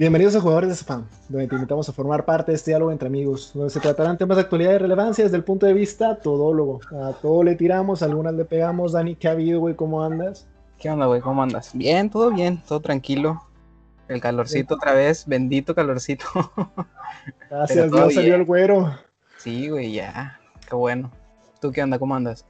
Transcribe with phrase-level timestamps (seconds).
[0.00, 3.08] Bienvenidos a Jugadores de Spam, donde te invitamos a formar parte de este diálogo entre
[3.08, 6.80] amigos, donde se tratarán temas de actualidad y relevancia desde el punto de vista todólogo.
[7.02, 8.92] A todo le tiramos, a algunas le pegamos.
[8.92, 9.74] Dani, ¿qué ha habido, güey?
[9.74, 10.48] ¿Cómo andas?
[10.78, 11.20] ¿Qué onda, güey?
[11.20, 11.72] ¿Cómo andas?
[11.74, 13.42] Bien, todo bien, todo tranquilo.
[14.08, 16.24] El calorcito otra vez, bendito calorcito.
[17.50, 18.96] Gracias, Dios salió el güero.
[19.36, 20.40] Sí, güey, ya.
[20.66, 21.10] Qué bueno.
[21.60, 21.98] ¿Tú qué onda?
[21.98, 22.46] ¿Cómo andas?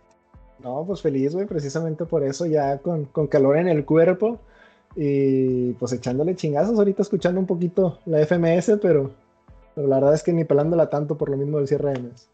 [0.61, 4.39] No, pues feliz, güey, precisamente por eso, ya con, con calor en el cuerpo
[4.97, 9.13] y pues echándole chingazos, ahorita escuchando un poquito la FMS, pero,
[9.75, 12.29] pero la verdad es que ni pelándola tanto por lo mismo del cierre de mes.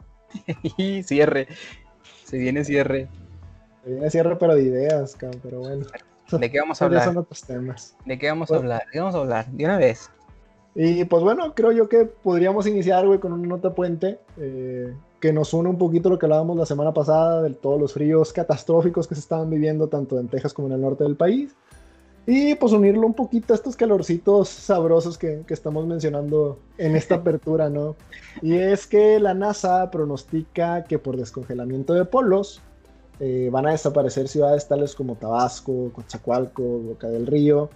[1.07, 1.49] cierre,
[2.25, 3.09] se viene cierre.
[3.85, 5.87] Se viene cierre, pero de ideas, cabrón, pero bueno.
[6.33, 7.05] ¿De qué vamos a hablar?
[7.05, 7.97] Son otros temas.
[8.05, 8.85] ¿De qué vamos a hablar?
[8.87, 9.47] ¿De qué vamos a hablar?
[9.47, 10.11] De una vez.
[10.75, 15.33] Y pues bueno, creo yo que podríamos iniciar, güey, con una nota puente eh, que
[15.33, 19.07] nos une un poquito lo que hablábamos la semana pasada de todos los fríos catastróficos
[19.07, 21.55] que se estaban viviendo tanto en Texas como en el norte del país.
[22.27, 27.15] Y pues unirlo un poquito a estos calorcitos sabrosos que, que, estamos mencionando en esta
[27.17, 27.95] apertura, ¿no?
[28.43, 32.61] Y es que la NASA pronostica que por descongelamiento de polos
[33.19, 37.71] eh, van a desaparecer ciudades tales como Tabasco, Cochacualco, Boca del Río.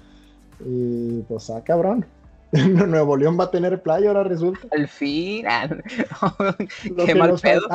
[0.65, 2.05] Y pues, ah, cabrón.
[2.53, 4.67] Nuevo León va a tener playa, ahora resulta.
[4.73, 5.47] Al fin.
[7.07, 7.69] Qué mal pedo.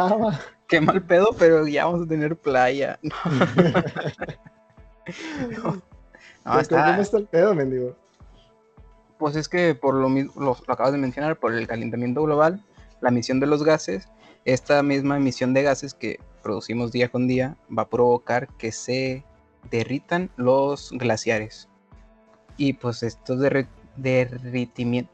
[0.68, 3.00] Qué mal pedo, pero ya vamos a tener playa.
[6.46, 7.96] ¿Cómo está el pedo, mendigo?
[9.18, 12.64] Pues es que por lo mismo, lo, acabas de mencionar, por el calentamiento global,
[13.02, 14.08] la emisión de los gases,
[14.46, 19.24] esta misma emisión de gases que producimos día con día va a provocar que se
[19.72, 21.68] derritan los glaciares.
[22.58, 23.40] Y pues estos
[23.98, 25.14] derritimientos...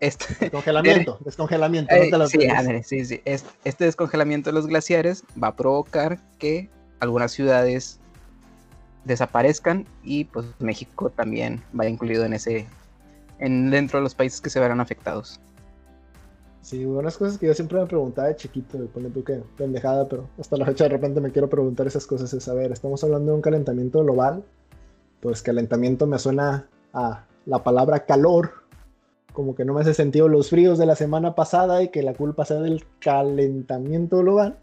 [0.00, 1.94] Este, descongelamiento, descongelamiento.
[2.18, 2.46] no te sí,
[2.84, 3.22] sí, sí.
[3.64, 6.68] Este descongelamiento de los glaciares va a provocar que
[7.00, 7.97] algunas ciudades
[9.04, 12.66] desaparezcan y pues México también va incluido en ese,
[13.38, 15.40] en dentro de los países que se verán afectados.
[16.60, 20.28] Sí, unas cosas que yo siempre me preguntaba de chiquito, pone tú que pendejada, pero
[20.38, 23.30] hasta la fecha de repente me quiero preguntar esas cosas, es, a ver, estamos hablando
[23.30, 24.44] de un calentamiento global,
[25.20, 28.52] pues calentamiento me suena a la palabra calor,
[29.32, 32.12] como que no me hace sentido los fríos de la semana pasada y que la
[32.12, 34.58] culpa sea del calentamiento global.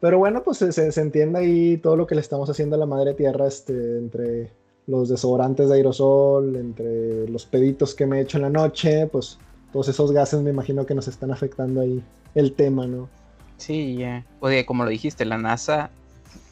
[0.00, 2.86] Pero bueno, pues se, se, entiende ahí todo lo que le estamos haciendo a la
[2.86, 4.50] madre tierra, este, entre
[4.86, 9.38] los desodorantes de aerosol, entre los peditos que me he hecho en la noche, pues
[9.72, 12.02] todos esos gases me imagino que nos están afectando ahí
[12.34, 13.08] el tema, ¿no?
[13.56, 14.24] Sí, ya.
[14.40, 15.90] Oye, como lo dijiste, la NASA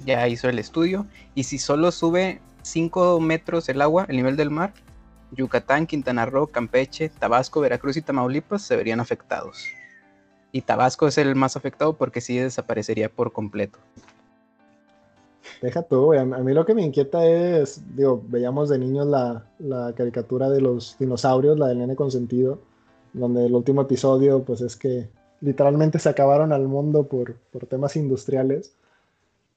[0.04, 4.50] ya hizo el estudio y si solo sube 5 metros el agua, el nivel del
[4.50, 4.72] mar,
[5.30, 9.64] Yucatán, Quintana Roo, Campeche, Tabasco, Veracruz y Tamaulipas se verían afectados.
[10.54, 13.80] Y Tabasco es el más afectado porque sí desaparecería por completo.
[15.60, 20.48] Deja tú, A mí lo que me inquieta es, digo, veíamos de niños la, caricatura
[20.48, 22.60] de los dinosaurios, la del nene consentido,
[23.12, 25.08] donde el último episodio, pues es que
[25.40, 28.76] literalmente se acabaron al mundo por, por temas industriales.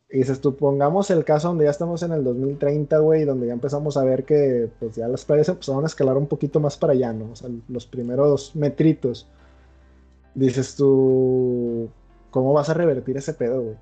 [0.09, 3.53] Y dices tú, pongamos el caso donde ya estamos en el 2030, güey, donde ya
[3.53, 6.93] empezamos a ver que pues ya las playas empezaron a escalar un poquito más para
[6.93, 7.33] allá, ¿no?
[7.33, 9.27] O sea, los primeros metritos
[10.37, 11.89] dices tú,
[12.31, 13.75] ¿cómo vas a revertir ese pedo, güey?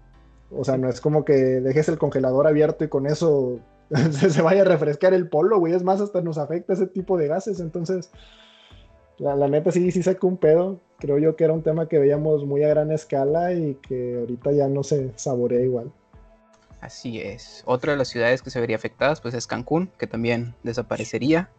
[0.52, 3.60] O sea, no es como que dejes el congelador abierto y con eso
[4.12, 5.74] se, vaya a refrescar el polo, güey.
[5.74, 7.60] Es más, hasta nos afecta ese tipo de gases.
[7.60, 8.12] Entonces,
[9.18, 10.80] la, neta sí, sí sacó un pedo.
[11.00, 14.52] Creo yo que era un tema que veíamos muy a gran escala y que ahorita
[14.52, 15.92] ya no se saborea igual.
[16.80, 17.64] Así es.
[17.66, 21.50] Otra de las ciudades que se vería afectadas pues es Cancún, que también desaparecería.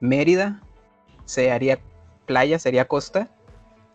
[0.00, 0.62] Mérida
[1.24, 1.78] se haría
[2.26, 3.30] playa, sería costa.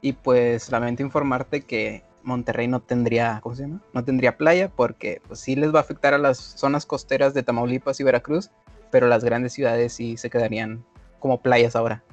[0.03, 3.81] Y pues lamento informarte que Monterrey no tendría, ¿cómo se llama?
[3.93, 7.41] No tendría playa porque pues sí les va a afectar a las zonas costeras de
[7.41, 8.51] Tamaulipas y Veracruz,
[8.91, 10.83] pero las grandes ciudades sí se quedarían
[11.19, 12.03] como playas ahora.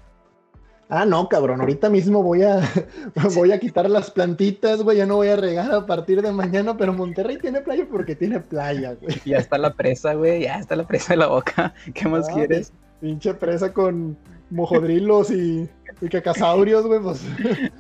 [0.88, 2.60] Ah, no, cabrón, ahorita mismo voy a,
[3.34, 6.76] voy a quitar las plantitas, güey, ya no voy a regar a partir de mañana,
[6.76, 9.20] pero Monterrey tiene playa porque tiene playa, güey.
[9.24, 11.74] Ya está la presa, güey, ya está la presa de la boca.
[11.94, 12.72] ¿Qué más ah, quieres?
[13.00, 14.16] Pinche presa con
[14.50, 15.68] mojodrilos y
[16.00, 17.22] y que cazaurios, güey, pues.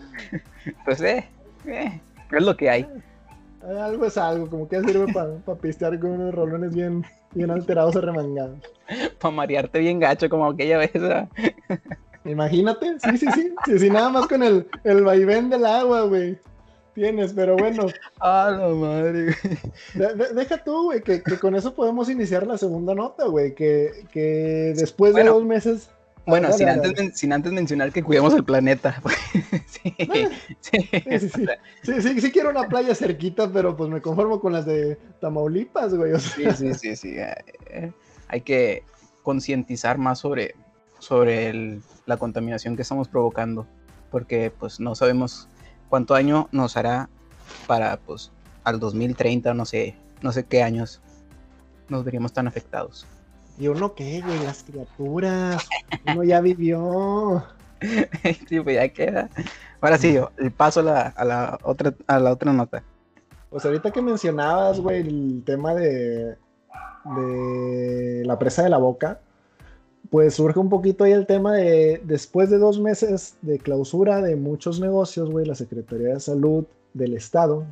[0.84, 1.26] Pues eh,
[1.66, 2.00] eh,
[2.30, 2.86] es lo que hay.
[3.62, 8.58] Algo es algo, como que sirve para pistear con unos rolones bien, bien alterados arremangados.
[9.18, 10.92] Para marearte bien gacho, como aquella vez.
[12.24, 16.38] Imagínate, sí, sí, sí, sí, sí, nada más con el, el vaivén del agua, güey.
[16.94, 17.86] Tienes, pero bueno.
[18.18, 19.34] Ah, la madre,
[20.34, 23.54] deja tú, güey, que, que, con eso podemos iniciar la segunda nota, güey.
[23.54, 25.90] Que, que después de dos meses
[26.26, 29.02] bueno, sin, antes, sin, antes, mencionar que cuidemos el planeta.
[29.66, 29.94] sí,
[30.60, 31.28] sí,
[31.82, 35.94] sí, sí, sí, quiero una playa cerquita, pero pues me conformo con las de Tamaulipas,
[35.94, 36.18] güey.
[36.20, 37.14] Sí, sí, sí, sí.
[37.16, 37.92] Eh,
[38.28, 38.84] hay que
[39.22, 40.54] concientizar más sobre
[41.00, 43.66] sobre la contaminación que estamos provocando,
[44.10, 45.48] porque pues no sabemos
[45.88, 47.08] cuánto año nos hará
[47.66, 48.30] para pues
[48.62, 51.00] al 2030, no sé, no sé qué años
[51.88, 53.06] nos veríamos tan afectados.
[53.60, 54.42] ¿Y uno qué, güey?
[54.42, 55.68] Las criaturas.
[56.06, 57.44] Uno ya vivió.
[58.48, 59.28] sí, pues ya queda.
[59.82, 62.82] Ahora sí, yo, el paso a la, a la, otra, a la otra nota.
[63.50, 66.36] Pues ahorita que mencionabas, güey, el tema de,
[67.04, 69.20] de la presa de la boca,
[70.08, 74.36] pues surge un poquito ahí el tema de, después de dos meses de clausura de
[74.36, 76.64] muchos negocios, güey, la Secretaría de Salud
[76.94, 77.66] del Estado,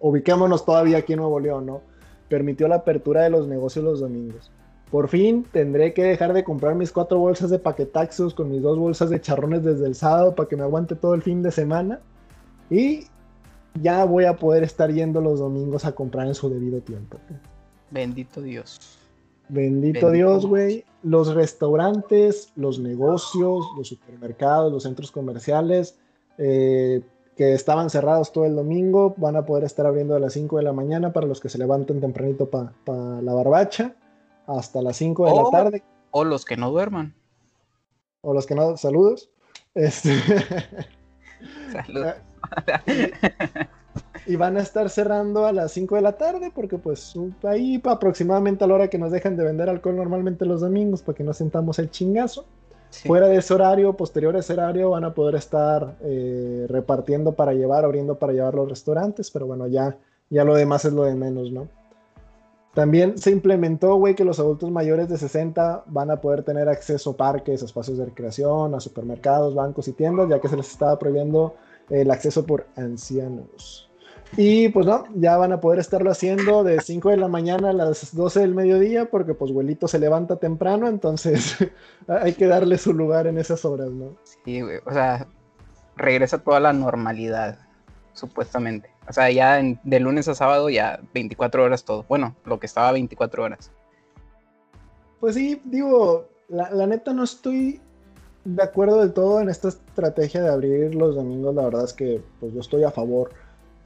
[0.00, 1.80] ubiquémonos todavía aquí en Nuevo León, ¿no?
[2.28, 4.52] Permitió la apertura de los negocios los domingos.
[4.90, 8.78] Por fin tendré que dejar de comprar mis cuatro bolsas de paquetaxos con mis dos
[8.78, 12.00] bolsas de charrones desde el sábado para que me aguante todo el fin de semana.
[12.70, 13.06] Y
[13.82, 17.18] ya voy a poder estar yendo los domingos a comprar en su debido tiempo.
[17.90, 18.98] Bendito Dios.
[19.48, 20.84] Bendito, Dios, güey.
[21.02, 25.98] Los restaurantes, los negocios, los supermercados, los centros comerciales
[26.38, 27.00] eh,
[27.36, 30.62] que estaban cerrados todo el domingo van a poder estar abriendo a las 5 de
[30.62, 33.94] la mañana para los que se levanten tempranito para la barbacha
[34.46, 35.82] hasta las 5 de la tarde.
[36.10, 37.14] O los que no duerman.
[38.20, 38.76] O los que no.
[38.76, 39.30] Saludos.
[39.74, 40.14] Este...
[41.72, 42.14] Saludos.
[44.26, 47.14] y van a estar cerrando a las 5 de la tarde porque pues
[47.44, 51.16] ahí aproximadamente a la hora que nos dejan de vender alcohol normalmente los domingos para
[51.16, 52.46] que no sentamos el chingazo.
[53.04, 57.52] Fuera de ese horario, posterior a ese horario, van a poder estar eh, repartiendo para
[57.52, 59.98] llevar, abriendo para llevar los restaurantes, pero bueno, ya,
[60.30, 61.68] ya lo demás es lo de menos, ¿no?
[62.76, 67.12] También se implementó, güey, que los adultos mayores de 60 van a poder tener acceso
[67.12, 70.70] a parques, a espacios de recreación, a supermercados, bancos y tiendas, ya que se les
[70.70, 71.54] estaba prohibiendo
[71.88, 73.88] el acceso por ancianos.
[74.36, 77.72] Y pues no, ya van a poder estarlo haciendo de 5 de la mañana a
[77.72, 79.50] las 12 del mediodía, porque pues
[79.86, 81.56] se levanta temprano, entonces
[82.08, 84.18] hay que darle su lugar en esas horas, ¿no?
[84.44, 85.26] Sí, güey, o sea,
[85.96, 87.58] regresa toda la normalidad,
[88.12, 88.95] supuestamente.
[89.08, 92.04] O sea, ya de lunes a sábado ya 24 horas todo.
[92.08, 93.70] Bueno, lo que estaba 24 horas.
[95.20, 97.80] Pues sí, digo, la, la neta no estoy
[98.44, 102.22] de acuerdo del todo en esta estrategia de abrir los domingos, la verdad es que
[102.38, 103.30] pues yo estoy a favor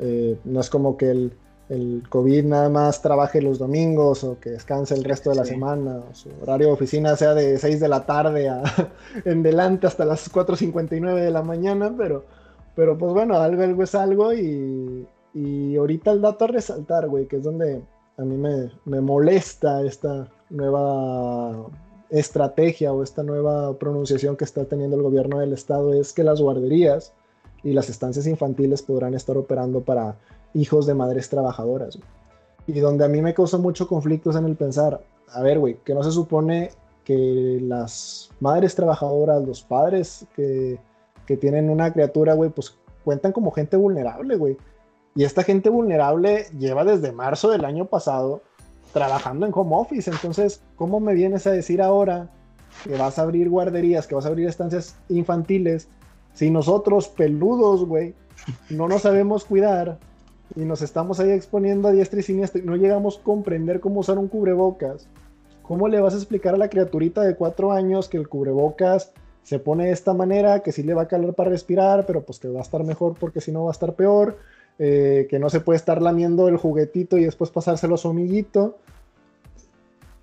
[0.02, 1.32] eh, no es como que el,
[1.68, 6.00] el, COVID nada más trabaje los domingos o que descanse el resto de la semana,
[6.10, 8.62] o su horario de oficina sea de 6 de la tarde a,
[9.26, 12.24] en delante hasta las 4.59 de la mañana, pero,
[12.74, 17.26] pero pues bueno, algo, algo es algo y, y ahorita el dato a resaltar, güey,
[17.26, 17.82] que es donde
[18.16, 21.66] a mí me, me molesta esta nueva
[22.10, 26.40] estrategia o esta nueva pronunciación que está teniendo el gobierno del estado es que las
[26.40, 27.12] guarderías
[27.62, 30.16] y las estancias infantiles podrán estar operando para
[30.54, 31.98] hijos de madres trabajadoras.
[32.66, 35.94] Y donde a mí me causa mucho conflictos en el pensar, a ver, güey, que
[35.94, 36.70] no se supone
[37.04, 40.78] que las madres trabajadoras, los padres que,
[41.30, 44.56] que tienen una criatura, güey, pues cuentan como gente vulnerable, güey.
[45.14, 48.42] Y esta gente vulnerable lleva desde marzo del año pasado
[48.92, 50.10] trabajando en home office.
[50.10, 52.30] Entonces, ¿cómo me vienes a decir ahora
[52.82, 55.86] que vas a abrir guarderías, que vas a abrir estancias infantiles
[56.32, 58.12] si nosotros, peludos, güey,
[58.68, 60.00] no nos sabemos cuidar
[60.56, 64.00] y nos estamos ahí exponiendo a diestra y siniestra y no llegamos a comprender cómo
[64.00, 65.06] usar un cubrebocas,
[65.62, 69.12] ¿cómo le vas a explicar a la criaturita de cuatro años que el cubrebocas
[69.50, 72.38] se pone de esta manera, que sí le va a calar para respirar, pero pues
[72.38, 74.38] que va a estar mejor porque si no va a estar peor,
[74.78, 78.78] eh, que no se puede estar lamiendo el juguetito y después pasárselo a su amiguito?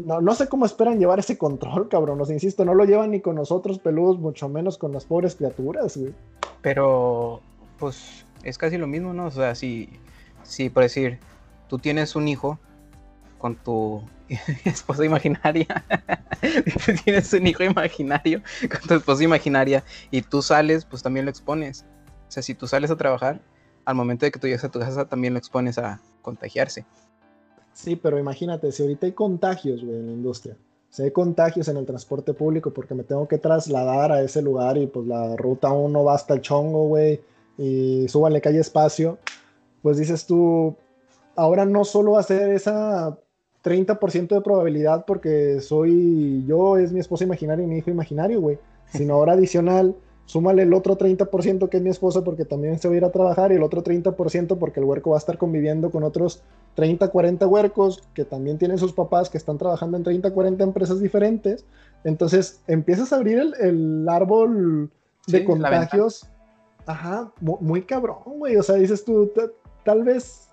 [0.05, 2.22] No, no sé cómo esperan llevar ese control, cabrón.
[2.22, 5.98] Os insisto, no lo llevan ni con nosotros peludos, mucho menos con las pobres criaturas,
[5.98, 6.13] güey.
[6.62, 7.41] Pero,
[7.79, 9.25] pues, es casi lo mismo, ¿no?
[9.25, 9.89] O sea, si,
[10.43, 11.19] si por decir,
[11.67, 12.60] tú tienes un hijo
[13.38, 14.03] con tu
[14.65, 15.86] esposa imaginaria,
[17.03, 21.86] tienes un hijo imaginario con tu esposa imaginaria y tú sales, pues también lo expones.
[22.27, 23.41] O sea, si tú sales a trabajar,
[23.86, 26.86] al momento de que tú llegas a tu casa también lo expones a contagiarse.
[27.74, 30.58] Sí, pero imagínate, si ahorita hay contagios, güey, en la industria,
[30.89, 34.77] si hay contagios en el transporte público porque me tengo que trasladar a ese lugar
[34.77, 37.22] y pues la ruta 1 va hasta el chongo, güey,
[37.58, 39.20] y súbanle calle espacio,
[39.82, 40.75] pues dices tú,
[41.36, 43.17] ahora no solo ser esa
[43.67, 48.59] 30% de probabilidad porque soy yo, es mi esposa imaginaria y mi hijo imaginario, güey,
[48.91, 49.95] sino ahora adicional
[50.27, 53.12] súmale el otro 30% que es mi esposa porque también se va a ir a
[53.12, 56.43] trabajar y el otro 30% porque el huerco va a estar conviviendo con otros
[56.75, 61.00] 30, 40 huercos que también tienen sus papás que están trabajando en 30, 40 empresas
[61.00, 61.65] diferentes.
[62.03, 64.91] Entonces empiezas a abrir el, árbol
[65.27, 66.27] de contagios.
[66.86, 68.57] Ajá, muy, cabrón, güey.
[68.57, 69.31] O sea, dices tú,
[69.83, 70.50] tal vez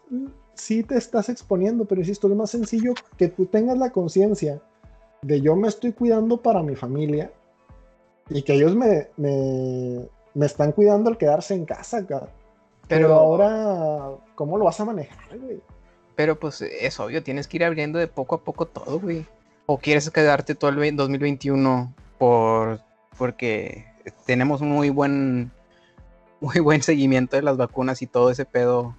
[0.55, 4.61] sí te estás exponiendo, pero insisto, es más sencillo que tú tengas la conciencia
[5.23, 7.33] de yo me estoy cuidando para mi familia
[8.29, 12.29] Y que ellos me, me, me están cuidando al quedarse en casa, cara.
[12.89, 15.61] Pero, ahora, ¿cómo lo vas a manejar, güey?
[16.17, 19.27] Pero pues es obvio, tienes que ir abriendo de poco a poco todo, güey.
[19.67, 22.81] ¿O quieres quedarte todo el 2021 por
[23.17, 23.87] porque
[24.27, 25.51] tenemos muy buen
[26.41, 28.95] muy buen seguimiento de las vacunas y todo ese pedo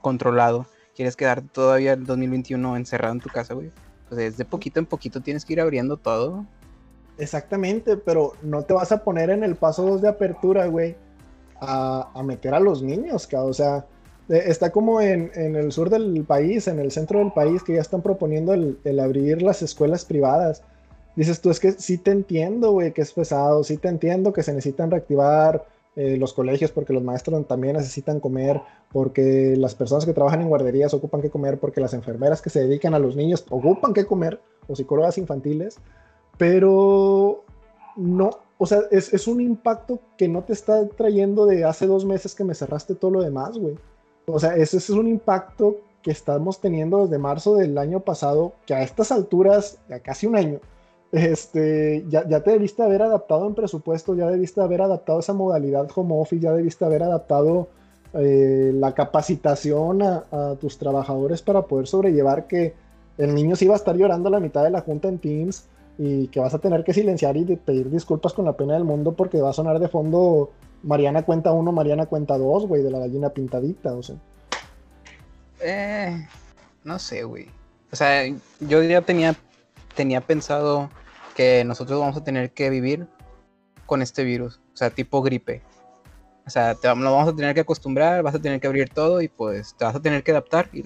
[0.00, 0.66] controlado?
[1.00, 3.70] ¿Quieres quedarte todavía el 2021 encerrado en tu casa, güey?
[4.10, 6.44] Pues de poquito en poquito tienes que ir abriendo todo.
[7.16, 10.96] Exactamente, pero no te vas a poner en el paso 2 de apertura, güey,
[11.58, 13.86] a, meter a los niños, O sea,
[14.28, 17.80] e, está como en, el sur del país, en el centro del país, que ya
[17.80, 20.62] están proponiendo el, abrir las escuelas privadas.
[21.16, 24.42] Dices tú, es que sí te entiendo, güey, que es pesado, sí te entiendo que
[24.42, 25.64] se necesitan reactivar
[25.96, 28.60] eh, los colegios porque los maestros también necesitan comer,
[28.92, 32.60] porque las personas que trabajan en guarderías ocupan que comer, porque las enfermeras que se
[32.60, 35.78] dedican a los niños ocupan que comer, o psicólogas infantiles,
[36.38, 37.44] pero
[37.96, 38.30] no,
[38.62, 42.44] o sea, es, un impacto que no te está trayendo de hace dos meses que
[42.44, 43.76] me cerraste todo lo demás, güey.
[44.26, 48.74] O sea, ese, es un impacto que estamos teniendo desde marzo del año pasado, que
[48.74, 50.60] a estas alturas, ya casi un año,
[51.12, 55.88] este, ya, ya te debiste haber adaptado en presupuesto, ya debiste haber adaptado esa modalidad
[55.94, 57.68] home office, ya debiste haber adaptado
[58.12, 62.74] eh, la capacitación a, tus trabajadores para poder sobrellevar que
[63.18, 65.66] el niño se iba a estar llorando a la mitad de la junta en Teams
[65.96, 69.12] y que vas a tener que silenciar y pedir disculpas con la pena del mundo
[69.12, 70.50] porque va a sonar de fondo
[70.82, 74.16] Mariana cuenta uno, Mariana cuenta dos, güey, de la gallina pintadita, o sea.
[75.60, 76.26] Eh,
[76.82, 77.48] no sé, güey.
[77.92, 78.26] O sea,
[78.60, 79.36] yo ya tenía,
[79.94, 80.90] tenía pensado
[81.40, 83.06] que nosotros vamos a tener que vivir
[83.86, 85.62] con este virus, o sea, tipo gripe.
[86.46, 89.22] O sea, te, lo vamos a tener que acostumbrar, vas a tener que abrir todo
[89.22, 90.68] y pues te vas a tener que adaptar.
[90.70, 90.80] Y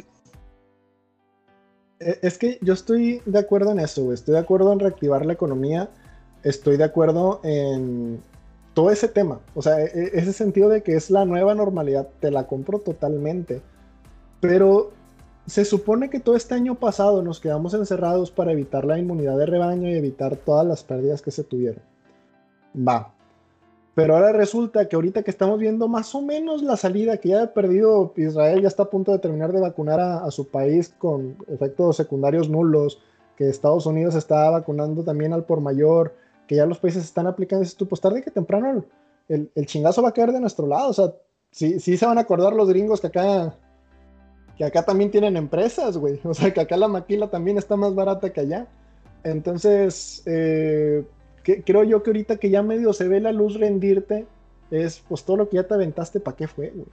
[1.99, 5.33] e, es que yo estoy de acuerdo en eso, Estoy de acuerdo en reactivar la
[5.33, 5.91] economía.
[6.45, 8.23] Estoy de acuerdo en
[8.75, 9.41] todo ese tema.
[9.57, 12.79] O sea, e, e, ese sentido de que es la nueva normalidad, te la compro
[12.79, 13.61] totalmente.
[14.41, 14.93] Pero
[15.47, 19.47] se supone que todo este año pasado nos quedamos encerrados para evitar la inmunidad de
[19.47, 21.83] rebaño y evitar todas las pérdidas que se tuvieron.
[22.77, 23.13] Va.
[23.95, 27.43] Pero ahora resulta que ahorita que estamos viendo más o menos la salida, que ya
[27.45, 31.37] ha perdido Israel, ya está a punto de terminar de vacunar a, su país con
[31.47, 33.01] efectos secundarios nulos,
[33.37, 36.15] que Estados Unidos está vacunando también al por mayor,
[36.49, 38.85] que ya los países están aplicando, tú, pues tarde que temprano
[39.29, 41.13] el, el, chingazo va a caer de nuestro lado, o sea,
[41.51, 43.57] sí, sí se van a acordar los gringos que acá,
[44.57, 47.95] que acá también tienen empresas, güey, o sea, que acá la maquila también está más
[47.95, 48.67] barata que allá.
[49.25, 51.05] Entonces, eh,
[51.43, 54.27] creo yo que ahorita que ya medio se ve la luz rendirte,
[54.71, 56.87] es pues todo lo que ya te aventaste, ¿para qué fue, güey?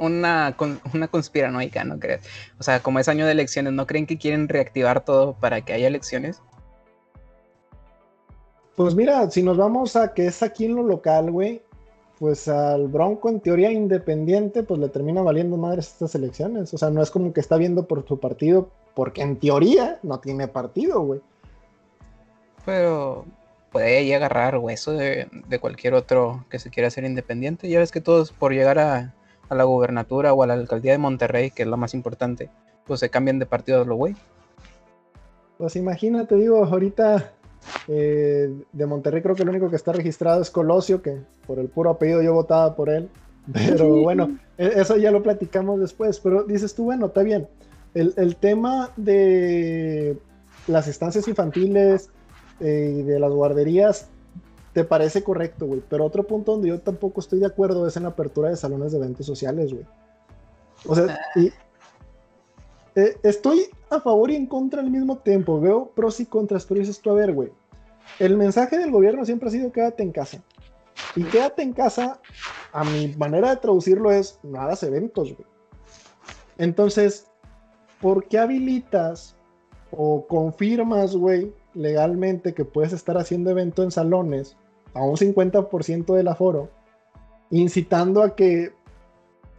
[0.00, 0.56] una,
[0.92, 2.26] una conspiranoica, ¿no crees?
[2.58, 5.72] O sea, como es año de elecciones, ¿no creen que quieren reactivar todo para que
[5.72, 6.42] haya elecciones?
[8.76, 11.62] Pues mira, si nos vamos a que es aquí en lo local, güey,
[12.18, 16.72] pues al Bronco en teoría independiente, pues le termina valiendo madres estas elecciones.
[16.72, 20.20] O sea, no es como que está viendo por su partido, porque en teoría no
[20.20, 21.20] tiene partido, güey.
[22.64, 23.24] Pero
[23.72, 25.26] puede ahí agarrar hueso de,
[25.60, 27.68] cualquier otro que se quiera hacer independiente.
[27.68, 29.14] Ya ves que todos por llegar a,
[29.50, 32.48] la gubernatura o a la alcaldía de Monterrey, que es la más importante,
[32.86, 34.14] pues se cambian de partido a lo güey.
[35.58, 37.32] Pues imagínate, digo, ahorita
[37.88, 41.68] eh, de Monterrey creo que el único que está registrado es Colosio, que por el
[41.68, 43.08] puro apellido yo votaba por él.
[43.52, 46.20] Pero bueno, e, eso ya lo platicamos después.
[46.20, 47.48] Pero dices tú, bueno, está bien.
[47.94, 50.16] El, el tema de
[50.66, 52.10] las estancias infantiles,
[52.62, 54.08] eh, y de las guarderías,
[54.72, 55.82] te parece correcto, güey.
[55.88, 58.92] Pero otro punto donde yo tampoco estoy de acuerdo es en la apertura de salones
[58.92, 59.84] de eventos sociales, güey.
[60.86, 61.50] O sea, y,
[62.94, 65.60] eh, estoy a favor y en contra al mismo tiempo.
[65.60, 67.50] Veo pros y contras, pero dices tú, a ver, güey.
[68.18, 70.42] El mensaje del gobierno siempre ha sido quédate en casa.
[71.16, 72.20] Y quédate en casa,
[72.72, 75.48] a mi manera de traducirlo es, no hagas eventos, güey.
[76.58, 77.26] Entonces,
[78.00, 79.36] ¿por qué habilitas
[79.90, 84.56] o confirmas, güey, legalmente que puedes estar haciendo evento en salones
[84.94, 86.70] a un 50% del aforo,
[87.50, 88.72] incitando a que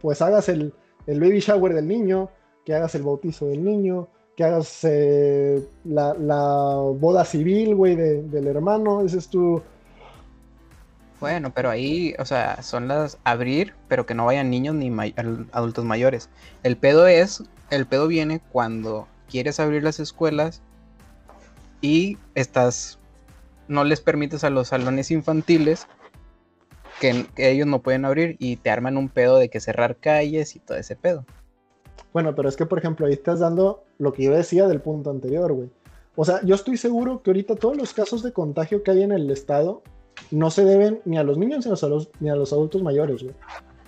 [0.00, 0.74] pues hagas el,
[1.06, 2.30] baby shower del niño,
[2.64, 9.02] que hagas el bautizo del niño, que hagas eh, la, boda civil, güey, del hermano,
[9.02, 9.62] ese es tu...
[11.20, 14.92] Bueno, pero ahí, o sea, son las abrir, pero que no vayan niños ni
[15.52, 16.28] adultos mayores.
[16.62, 20.60] El pedo es, el pedo viene cuando quieres abrir las escuelas
[21.80, 22.98] y estás,
[23.68, 25.86] no les permites a los salones infantiles
[27.00, 30.58] que, ellos no pueden abrir y te arman un pedo de que cerrar calles y
[30.60, 31.24] todo ese pedo.
[32.12, 35.10] Bueno, pero es que, por ejemplo, ahí estás dando lo que yo decía del punto
[35.10, 35.70] anterior, güey.
[36.16, 39.12] O sea, yo estoy seguro que ahorita todos los casos de contagio que hay en
[39.12, 39.82] el estado
[40.30, 43.22] no se deben ni a los niños ni a los, ni a los adultos mayores,
[43.22, 43.34] güey.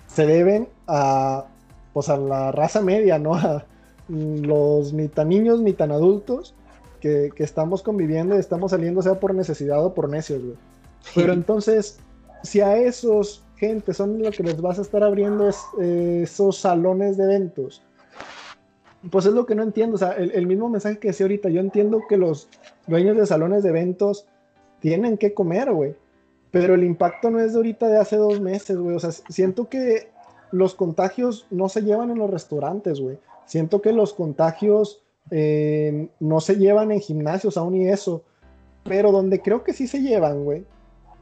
[0.07, 1.45] Se deben a,
[1.93, 3.35] pues a la raza media, ¿no?
[3.35, 3.65] A
[4.09, 6.55] los ni tan niños ni tan adultos
[7.01, 10.55] que, que estamos conviviendo y estamos saliendo, sea por necesidad o por necios, güey.
[11.15, 11.99] Pero entonces,
[12.43, 16.57] si a esos gente son lo que les vas a estar abriendo es, eh, esos
[16.57, 17.81] salones de eventos,
[19.09, 19.95] pues es lo que no entiendo.
[19.95, 22.49] O sea, el, mismo mensaje que decía ahorita, yo entiendo que los
[22.87, 24.27] dueños de salones de eventos
[24.79, 25.95] tienen que comer, güey.
[26.51, 28.95] Pero el impacto no es de ahorita de hace dos meses, güey.
[28.95, 30.09] O sea, siento que
[30.51, 33.19] los contagios no se llevan en los restaurantes, güey.
[33.45, 38.23] Siento que los contagios eh, no se llevan en gimnasios aún y eso.
[38.83, 40.65] Pero donde creo que sí se llevan, güey,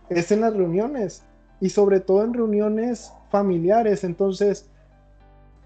[0.09, 1.23] es en las reuniones.
[1.59, 4.03] Y sobre todo en reuniones familiares.
[4.03, 4.69] Entonces,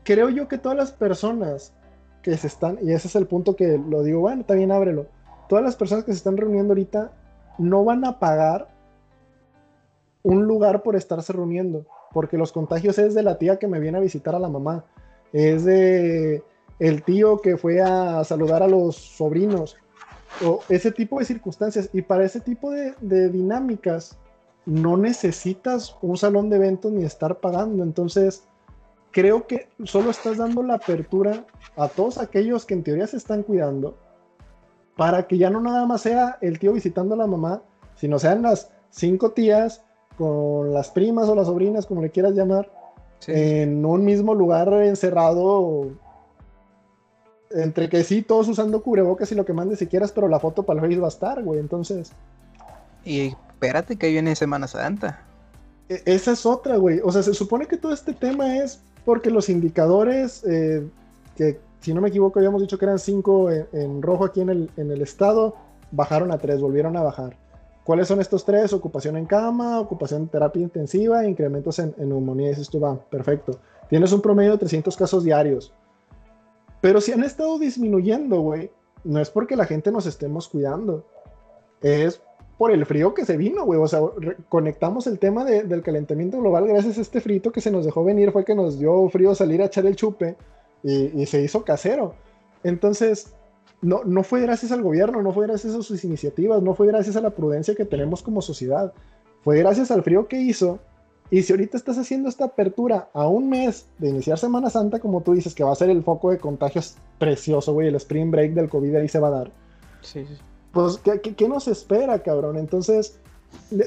[0.03, 1.73] creo yo que todas las personas
[2.21, 5.07] que se están, y ese es el punto que lo digo, bueno, también ábrelo.
[5.47, 7.11] Todas las personas que se están reuniendo ahorita
[7.57, 8.67] no van a pagar
[10.23, 13.97] un lugar por estarse reuniendo, porque los contagios es de la tía que me viene
[13.97, 14.85] a visitar a la mamá,
[15.31, 16.43] es de
[16.79, 19.77] el tío que fue a saludar a los sobrinos,
[20.45, 21.89] o ese tipo de circunstancias.
[21.91, 24.17] Y para ese tipo de dinámicas
[24.65, 27.83] no necesitas un salón de eventos ni estar pagando.
[27.83, 28.43] Entonces,
[29.11, 33.43] creo que solo estás dando la apertura a todos aquellos que en teoría se están
[33.43, 33.97] cuidando
[34.95, 37.61] para que ya no nada más sea el tío visitando a la mamá,
[37.95, 39.81] sino sean las cinco tías
[40.17, 42.69] con las primas o las sobrinas, como le quieras llamar,
[43.27, 45.87] en un mismo lugar encerrado,
[47.51, 50.63] entre que sí, todos usando cubrebocas y lo que mandes si quieras, pero la foto
[50.63, 52.11] para el Face va a estar, güey, entonces...
[53.05, 55.21] Y espérate que viene Semana Santa.
[55.87, 56.99] E, esa es otra, güey.
[57.03, 60.87] O sea, se supone que todo este tema es porque los indicadores, eh,
[61.35, 64.69] que si no me equivoco habíamos dicho que eran cinco en, rojo aquí en el,
[64.77, 65.55] en el estado,
[65.89, 67.35] bajaron a tres, volvieron a bajar.
[67.83, 68.71] ¿Cuáles son estos tres?
[68.71, 72.49] Ocupación en cama, ocupación en terapia intensiva, incrementos en, en neumonía.
[72.49, 73.57] Y esto va, perfecto.
[73.89, 75.73] Tienes un promedio de 300 casos diarios.
[76.79, 78.69] Pero si han estado disminuyendo, güey,
[79.03, 81.03] no es porque la gente nos estemos cuidando.
[81.81, 82.21] Es
[82.59, 83.79] por el frío que se vino, güey.
[83.79, 84.01] O sea,
[84.49, 88.33] conectamos el tema del calentamiento global gracias a este frito que se nos dejó venir,
[88.33, 90.35] fue que nos dio frío salir a echar el chupe
[90.83, 92.15] y, se hizo casero.
[92.65, 93.33] Entonces,
[93.81, 97.15] no, no fue gracias al gobierno, no fue gracias a sus iniciativas, no fue gracias
[97.15, 98.91] a la prudencia que tenemos como sociedad.
[99.41, 100.79] Fue gracias al frío que hizo.
[101.31, 105.21] Y si ahorita estás haciendo esta apertura a un mes de iniciar Semana Santa, como
[105.21, 108.51] tú dices, que va a ser el foco de contagios precioso, güey, el spring break
[108.51, 109.51] del COVID ahí se va a dar.
[110.01, 110.35] Sí, sí
[110.71, 112.57] pues, ¿qué, nos espera, cabrón?
[112.57, 113.19] Entonces,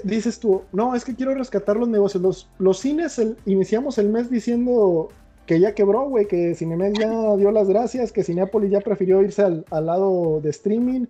[0.04, 2.22] dices tú, no, es que quiero rescatar los negocios.
[2.22, 5.08] Los, los cines, iniciamos el mes diciendo
[5.46, 9.42] que ya quebró, güey, que Cinemex ya dio las gracias, que Cinepolis ya prefirió irse
[9.42, 11.06] al, lado de streaming.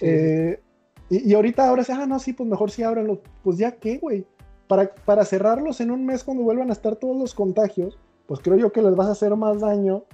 [0.00, 0.60] Eh,
[1.08, 3.20] y, ahorita ahora se, ah, no, sí, pues mejor sí ábranlo.
[3.42, 4.26] Pues ya qué, güey.
[4.68, 8.56] Para, para cerrarlos en un mes cuando vuelvan a estar todos los contagios, pues creo
[8.56, 10.04] yo que les vas a hacer más daño.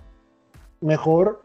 [0.82, 1.42] Mejor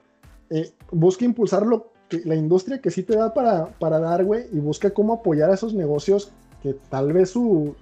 [0.50, 1.92] eh, busca impulsarlo
[2.24, 5.54] la industria que sí te da para, para dar, güey, y busca cómo apoyar a
[5.54, 6.32] esos negocios
[6.64, 7.76] que tal vez su,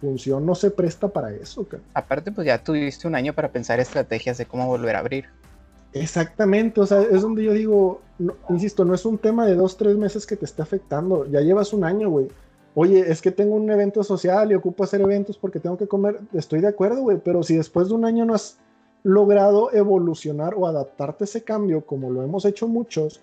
[0.00, 1.66] función no se presta para eso.
[1.94, 5.26] Aparte, pues ya tuviste un año para pensar estrategias de cómo volver a abrir.
[5.92, 8.00] Exactamente, o sea, es donde yo digo,
[8.50, 11.72] insisto, no es un tema de dos, tres meses que te está afectando, ya llevas
[11.72, 12.28] un año, güey.
[12.74, 16.20] Oye, es que tengo un evento social y ocupo hacer eventos porque tengo que comer,
[16.34, 18.58] estoy de acuerdo, güey, pero si después de un año no has
[19.02, 23.22] logrado evolucionar o adaptarte a ese cambio, como lo hemos hecho muchos,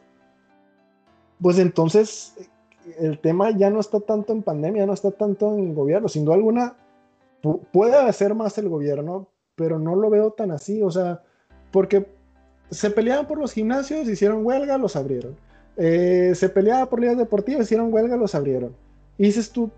[1.44, 2.34] pues entonces
[2.98, 6.08] el tema ya no está tanto en pandemia, no está tanto en gobierno.
[6.08, 6.78] Sin duda alguna,
[7.74, 10.82] puede hacer más el gobierno, pero no lo veo tan así.
[10.82, 11.22] O sea,
[11.70, 12.08] porque
[12.72, 15.36] se peleaban por los gimnasios, hicieron huelga, los abrieron.
[15.76, 18.74] Eh, se peleaba por ligas deportivas, hicieron huelga, los abrieron.
[19.18, 19.70] Y dices tú,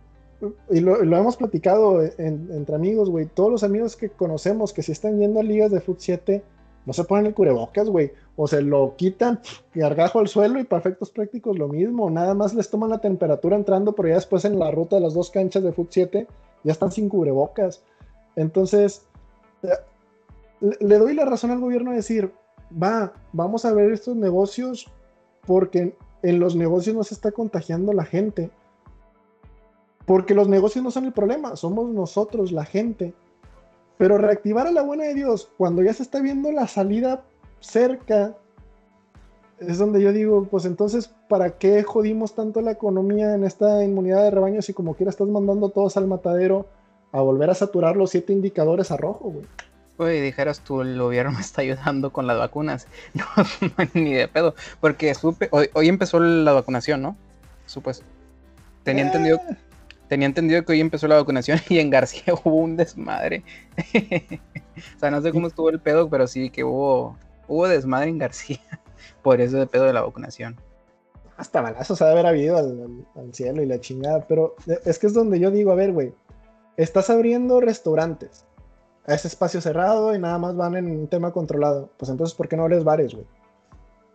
[0.70, 5.18] y lo, hemos platicado entre amigos, güey, todos los amigos que conocemos que si están
[5.18, 6.44] yendo a ligas de Foot 7,
[6.86, 8.12] no se ponen el cubrebocas, güey.
[8.36, 9.40] O se lo quitan,
[9.74, 12.10] gargajo al suelo y para efectos prácticos lo mismo.
[12.10, 15.14] Nada más les toman la temperatura entrando, pero ya después en la ruta de las
[15.14, 16.28] dos canchas de Foot 7
[16.64, 17.84] ya están sin cubrebocas.
[18.36, 19.04] Entonces,
[19.64, 19.70] eh,
[20.80, 22.32] le doy la razón al gobierno de decir,
[22.72, 24.88] va, vamos a ver estos negocios
[25.46, 28.50] porque en los negocios no se está contagiando la gente.
[30.06, 33.14] Porque los negocios no son el problema, somos nosotros, la gente.
[33.98, 37.24] Pero reactivar a la buena de Dios cuando ya se está viendo la salida
[37.60, 38.36] cerca,
[39.60, 44.24] es donde yo digo, pues entonces, ¿para qué jodimos tanto la economía en esta inmunidad
[44.24, 46.68] de rebaño si como quiera estás mandando todos al matadero
[47.12, 49.46] a volver a saturar los siete indicadores a rojo, güey?
[49.98, 52.88] Oye, dijeras tú, el gobierno me está ayudando con las vacunas.
[53.14, 53.26] No,
[53.94, 54.56] ni de pedo.
[54.82, 57.16] Porque supe, hoy, hoy empezó la vacunación, ¿no?
[57.66, 58.06] Supuesto.
[58.84, 59.58] Tenía entendido, Eh,
[60.16, 63.44] tenía entendido que hoy empezó la vacunación y en García hubo un desmadre.
[64.96, 67.18] o sea, no sé cómo estuvo el pedo, pero sí que hubo,
[67.50, 68.62] hubo desmadre en García
[69.22, 70.56] por eso de pedo de la vacunación.
[71.36, 75.14] hasta balazos ha de haber habido al, cielo y la chingada, pero es que es
[75.14, 76.14] donde yo digo, a ver, güey,
[76.78, 78.46] estás abriendo restaurantes
[79.06, 82.48] a ese espacio cerrado y nada más van en un tema controlado, pues entonces, ¿por
[82.48, 83.26] qué no abres bares, güey?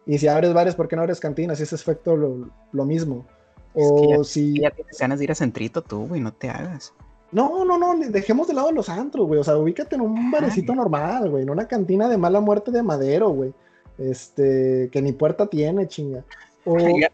[0.06, 1.60] Y si abres bares, ¿por qué no abres cantinas?
[1.60, 3.26] Y ese efecto lo mismo.
[3.74, 4.60] O ya- si...
[4.60, 6.92] Ya tienes ganas de ir a Centrito tú, güey, no te hagas.
[7.32, 9.38] No, no, no, dejemos de lado los antros, güey.
[9.38, 11.44] O sea, ubícate en un barecito normal, güey.
[11.44, 13.52] En una cantina de mala muerte de madero, güey.
[13.98, 16.24] Este, que ni puerta tiene, chinga.
[16.64, 17.08] O, Ya.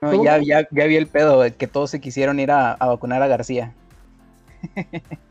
[0.00, 2.86] No, ya, ya, ya vi el pedo, de que todos se quisieron ir a, a
[2.86, 3.74] vacunar a García.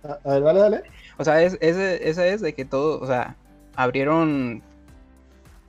[0.03, 0.83] a, a ver, dale, dale.
[1.17, 3.37] O sea, es, ese, esa es de que todo, o sea,
[3.77, 4.61] abrieron,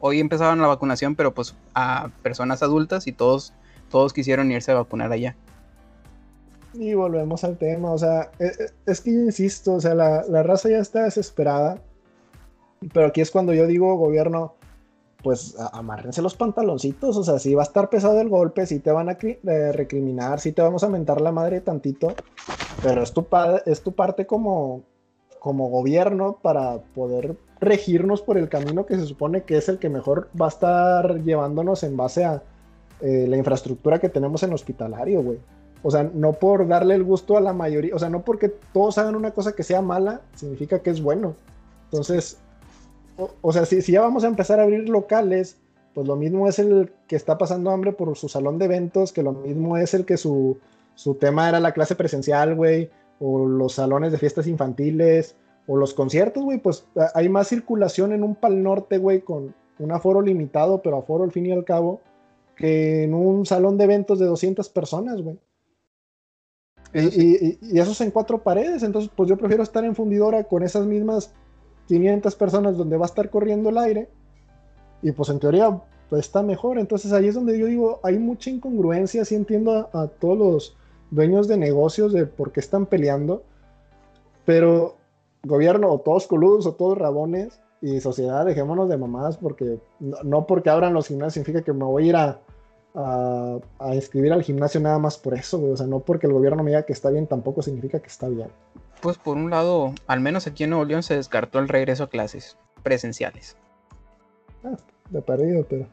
[0.00, 3.52] hoy empezaban la vacunación, pero pues a personas adultas y todos,
[3.90, 5.36] todos quisieron irse a vacunar allá.
[6.74, 10.24] Y volvemos al tema, o sea, e- e- es, que yo insisto, o sea, la,
[10.28, 11.78] la raza ya está desesperada,
[12.92, 14.54] pero aquí es cuando yo digo, gobierno,
[15.22, 18.92] pues amárrense los pantaloncitos, o sea, si va a estar pesado el golpe, si te
[18.92, 22.14] van a eh, recriminar, si te vamos a mentar la madre tantito,
[22.82, 23.26] pero es tu,
[23.66, 24.84] es tu parte como,
[25.40, 29.88] como gobierno para poder regirnos por el camino que se supone que es el que
[29.88, 32.42] mejor va a estar llevándonos en base a
[33.00, 35.38] eh, la infraestructura que tenemos en hospitalario, güey.
[35.82, 38.98] O sea, no por darle el gusto a la mayoría, o sea, no porque todos
[38.98, 41.34] hagan una cosa que sea mala, significa que es bueno.
[41.84, 42.38] Entonces,
[43.16, 45.56] o, o sea, si, si ya vamos a empezar a abrir locales,
[45.94, 49.22] pues lo mismo es el que está pasando hambre por su salón de eventos, que
[49.22, 50.58] lo mismo es el que su,
[50.94, 55.94] su tema era la clase presencial, güey, o los salones de fiestas infantiles, o los
[55.94, 60.80] conciertos, güey, pues hay más circulación en un Pal Norte, güey, con un aforo limitado,
[60.82, 62.00] pero aforo al fin y al cabo,
[62.58, 65.38] que en un salón de eventos de 200 personas, güey.
[66.92, 67.38] Y, Eso sí.
[67.40, 70.44] y- y- y eso es en cuatro paredes, entonces pues yo prefiero estar en fundidora
[70.44, 71.32] con esas mismas
[71.86, 74.08] 500 personas donde va a estar corriendo el aire
[75.02, 78.50] y pues en teoría pues está mejor, entonces ahí es donde yo digo, hay mucha
[78.50, 80.76] incongruencia, sí entiendo a, a todos los
[81.10, 83.42] dueños de negocios de por qué están peleando,
[84.46, 84.96] pero
[85.44, 90.46] gobierno o todos coludos o todos rabones y sociedad dejémonos de mamadas porque no, no
[90.46, 92.40] porque abran los gimnasios significa que me voy a ir a,
[92.94, 95.72] a, a inscribir al gimnasio nada más por eso, güey.
[95.72, 98.28] O sea, no porque el gobierno me diga que está bien, tampoco significa que está
[98.28, 98.48] bien.
[99.00, 102.10] Pues por un lado, al menos aquí en Nuevo León se descartó el regreso a
[102.10, 103.56] clases presenciales.
[105.10, 105.86] De perdido, pero.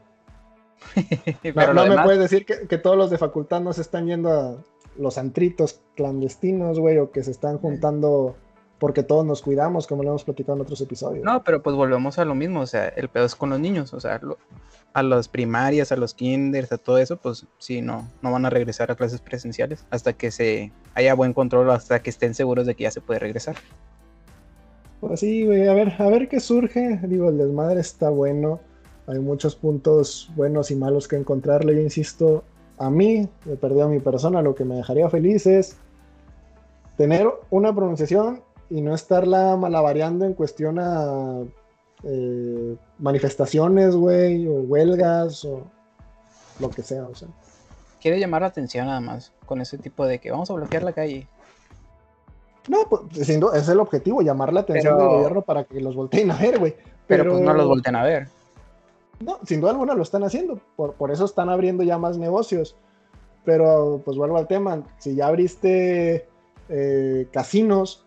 [1.42, 4.30] Pero no me puedes decir que, que todos los de facultad no se están yendo
[4.30, 4.56] a
[4.98, 8.36] los antritos clandestinos, güey, o que se están juntando
[8.78, 11.24] porque todos nos cuidamos, como lo hemos platicado en otros episodios.
[11.24, 13.94] No, pero pues volvemos a lo mismo, o sea, el pedo es con los niños,
[13.94, 14.38] o sea, lo-
[14.92, 18.50] a las primarias, a los kinders, a todo eso, pues sí, no, no van a
[18.50, 22.74] regresar a clases presenciales hasta que se haya buen control, hasta que estén seguros de
[22.74, 23.56] que ya se puede regresar.
[25.00, 26.98] Pues sí, güey, a ver, a ver qué surge.
[27.02, 28.60] Digo, el desmadre está bueno.
[29.06, 31.74] Hay muchos puntos buenos y malos que encontrarle.
[31.74, 32.42] Yo insisto,
[32.78, 35.76] a mí, me perdió a mi persona, lo que me dejaría feliz es
[36.96, 41.42] tener una pronunciación y no estarla malabareando en cuestión a
[42.02, 45.62] eh, manifestaciones, güey, o huelgas, o
[46.60, 47.28] lo que sea, o sea.
[48.00, 50.92] Quiere llamar la atención nada más con ese tipo de que vamos a bloquear la
[50.92, 51.26] calle.
[52.68, 56.30] No, pues es el objetivo, llamar la atención Pero- del gobierno para que los volteen
[56.30, 56.74] a ver, güey.
[57.06, 58.28] Pero, pues no los voltean a ver.
[59.20, 62.76] No, sin duda alguna lo están haciendo, por, por eso están abriendo ya más negocios.
[63.44, 66.28] Pero pues vuelvo al tema, si ya abriste
[66.68, 68.05] eh, casinos,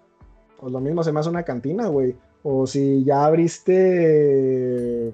[0.60, 2.16] pues lo mismo se me hace una cantina, güey.
[2.44, 3.74] O si ya abriste
[5.08, 5.14] eh,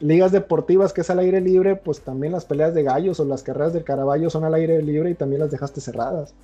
[0.00, 3.42] ligas deportivas que es al aire libre, pues también las peleas de gallos o las
[3.42, 6.34] carreras del caraballo son al aire libre y también las dejaste cerradas.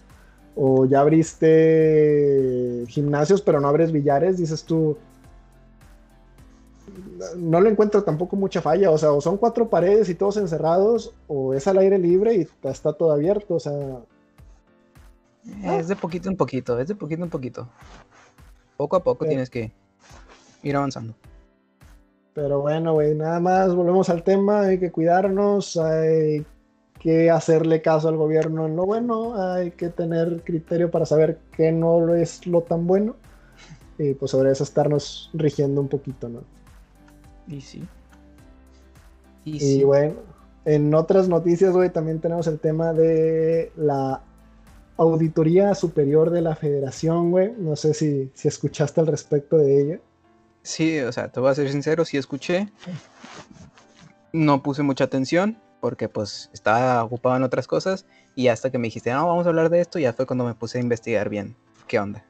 [0.56, 4.96] O ya abriste gimnasios, pero no abres billares, dices tú,
[7.36, 8.90] no le encuentro tampoco mucha falla.
[8.90, 12.48] O sea, o son cuatro paredes y todos encerrados, o es al aire libre y
[12.68, 13.54] está todo abierto.
[13.54, 14.00] O sea,
[15.62, 17.68] Es de poquito en poquito, es de poquito en poquito.
[18.78, 19.28] Poco a poco Sí.
[19.28, 19.72] tienes que
[20.62, 21.14] ir avanzando.
[22.34, 24.60] pero bueno, güey, nada más volvemos al tema.
[24.60, 26.46] Hay que cuidarnos, hay
[27.00, 31.72] que hacerle caso al gobierno en lo bueno, hay que tener criterio para saber qué
[31.72, 33.16] no es lo tan bueno.
[33.98, 36.44] Y pues sobre eso estarnos rigiendo un poquito, ¿no?
[37.48, 37.82] Y sí.
[39.44, 39.84] Y Y sí.
[39.84, 40.14] bueno,
[40.64, 44.22] en otras noticias, güey, también tenemos el tema de la
[44.98, 47.52] Auditoría Superior de la Federación, güey.
[47.56, 50.00] No sé si, si escuchaste al respecto de ella.
[50.62, 52.68] Sí, o sea, te voy a ser sincero, sí escuché.
[54.32, 58.88] No puse mucha atención porque pues estaba ocupado en otras cosas y hasta que me
[58.88, 61.54] dijiste, no, vamos a hablar de esto, ya fue cuando me puse a investigar bien
[61.86, 62.24] qué onda.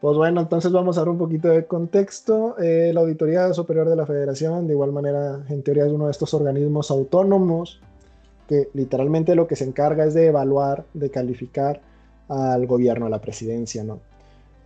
[0.00, 2.56] Pues bueno, entonces vamos a dar un poquito de contexto.
[2.58, 6.10] Eh, la Auditoría Superior de la Federación, de igual manera, en teoría es uno de
[6.10, 7.80] estos organismos autónomos
[8.50, 11.80] que literalmente lo que se encarga es de evaluar, de calificar
[12.26, 14.00] al gobierno, a la presidencia, ¿no?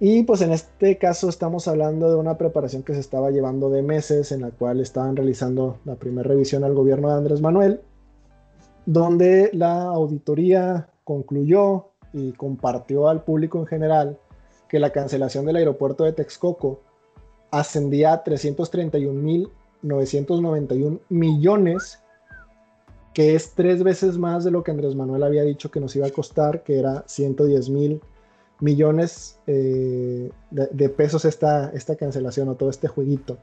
[0.00, 3.82] Y pues en este caso estamos hablando de una preparación que se estaba llevando de
[3.82, 7.82] meses, en la cual estaban realizando la primera revisión al gobierno de Andrés Manuel,
[8.86, 14.18] donde la auditoría concluyó y compartió al público en general
[14.66, 16.80] que la cancelación del aeropuerto de Texcoco
[17.50, 21.98] ascendía a 331.991 millones,
[23.14, 26.08] que es tres veces más de lo que Andrés Manuel había dicho que nos iba
[26.08, 28.00] a costar, que era 110 mil
[28.60, 33.38] millones eh, de, pesos esta, esta cancelación o todo este jueguito.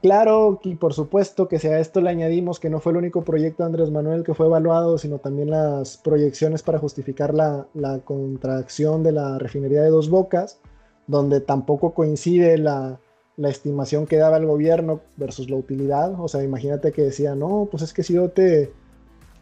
[0.00, 3.22] Claro, y por supuesto que si a esto le añadimos que no fue el único
[3.22, 7.98] proyecto de Andrés Manuel que fue evaluado, sino también las proyecciones para justificar la, la
[8.00, 10.60] contracción de la refinería de Dos Bocas,
[11.06, 12.98] donde tampoco coincide la,
[13.42, 16.18] la, estimación que daba el gobierno versus la utilidad.
[16.20, 18.72] O sea, imagínate que decía, no, pues es que si yo te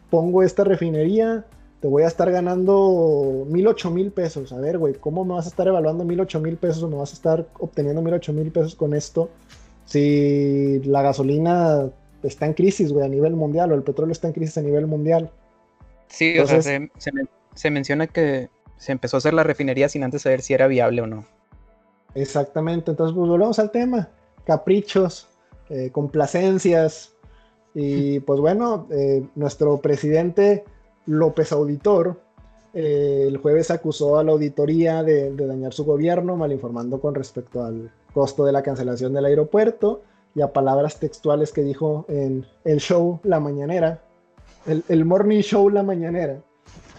[0.09, 1.45] pongo esta refinería,
[1.79, 4.51] te voy a estar ganando mil, ocho mil pesos.
[4.53, 6.97] A ver, güey, ¿cómo me vas a estar evaluando mil, ocho mil pesos o me
[6.97, 9.29] vas a estar obteniendo mil, ocho mil pesos con esto?
[9.85, 11.89] Si la gasolina
[12.23, 14.87] está en crisis, güey, a nivel mundial, o el petróleo está en crisis a nivel
[14.87, 15.31] mundial.
[16.07, 20.41] Sí, o sea, se, menciona que se empezó a hacer la refinería sin antes saber
[20.41, 21.25] si era viable o no.
[22.15, 24.09] Exactamente, entonces pues volvemos al tema.
[24.43, 25.27] Caprichos,
[25.69, 27.13] eh, complacencias.
[27.73, 30.65] Y pues bueno, eh, nuestro presidente
[31.05, 32.17] López Auditor
[32.73, 37.91] eh, el jueves acusó a la auditoría de, dañar su gobierno, malinformando con respecto al
[38.13, 40.03] costo de la cancelación del aeropuerto
[40.35, 44.01] y a palabras textuales que dijo en el show La Mañanera,
[44.65, 46.41] el, morning show La Mañanera.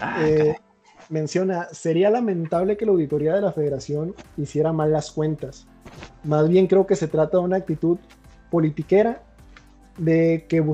[0.01, 0.57] Ah, eh,
[1.13, 5.67] menciona, sería lamentable que la auditoría de la federación hiciera mal las cuentas.
[6.25, 7.99] Más bien creo que se trata de una actitud
[8.51, 9.23] politiquera
[9.99, 10.65] de que,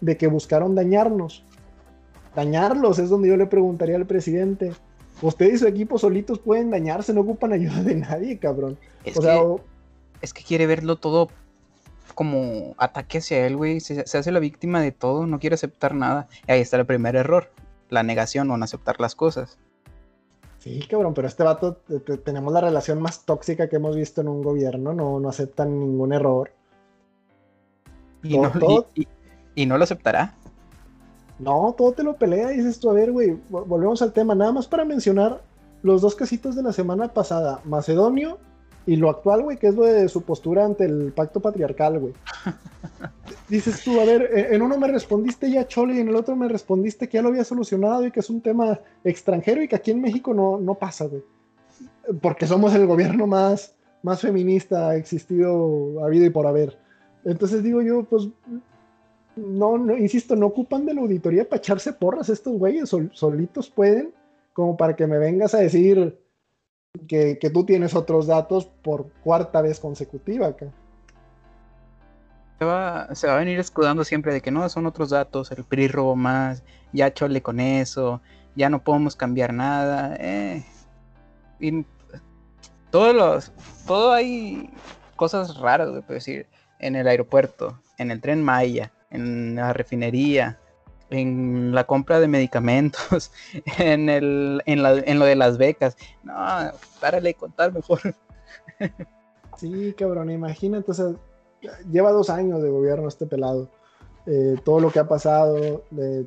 [0.00, 1.44] de que buscaron dañarnos
[2.38, 4.72] dañarlos, es donde yo le preguntaría al presidente.
[5.22, 8.78] Usted y su equipo solitos pueden dañarse, no ocupan ayuda de nadie, cabrón.
[9.04, 9.56] Es, que,
[10.22, 11.28] es que quiere verlo todo
[12.14, 13.80] como ataque hacia él, güey.
[13.80, 16.28] Se, hace la víctima de todo, no quiere aceptar nada.
[16.46, 17.50] Y ahí está el primer error,
[17.90, 19.58] la negación o no aceptar las cosas.
[20.58, 21.76] Sí, cabrón, pero este vato,
[22.24, 26.12] tenemos la relación más tóxica que hemos visto en un gobierno, no, no aceptan ningún
[26.12, 26.50] error.
[28.24, 28.52] Y, no,
[29.54, 30.34] y no lo aceptará.
[31.38, 34.50] No, todo te lo pelea y dices tú, a ver, güey, volvemos al tema, nada
[34.50, 35.40] más para mencionar
[35.82, 38.38] los dos casitos de la semana pasada, Macedonio
[38.88, 42.14] y lo actual, güey, que es lo de su postura ante el pacto patriarcal, güey.
[43.50, 46.34] dices tú, a ver, e, en uno me respondiste ya chole y en el otro
[46.34, 49.76] me respondiste que ya lo había solucionado y que es un tema extranjero y que
[49.76, 51.22] aquí en México no, no pasa, güey.
[52.22, 56.78] Porque somos el gobierno más, más feminista existido, habido y por haber.
[57.26, 58.26] Entonces digo yo, pues
[59.36, 64.14] no, no, insisto, no ocupan de la auditoría para echarse porras estos güeyes, solitos pueden,
[64.54, 66.18] como para que me vengas a decir
[67.06, 70.66] que, tú tienes otros datos por cuarta vez consecutiva acá.
[72.58, 75.64] Se va, se va, a venir escudando siempre de que no, son otros datos, el
[75.64, 78.20] PRI robó más, ya chole con eso,
[78.56, 80.16] ya no podemos cambiar nada.
[80.18, 80.64] Eh.
[82.90, 83.52] Todos los,
[83.86, 84.70] todo hay
[85.14, 86.46] cosas raras, puedo decir,
[86.80, 90.58] en el aeropuerto, en el tren Maya, en la refinería,
[91.10, 93.30] en la compra de medicamentos,
[93.78, 95.96] en, el, en, la, en lo de las becas.
[96.22, 96.34] No,
[97.00, 98.00] párale contar mejor.
[99.56, 100.92] Sí, cabrón, imagínate,
[101.90, 103.68] lleva dos años de gobierno este pelado.
[104.26, 106.26] Eh, todo lo que ha pasado, de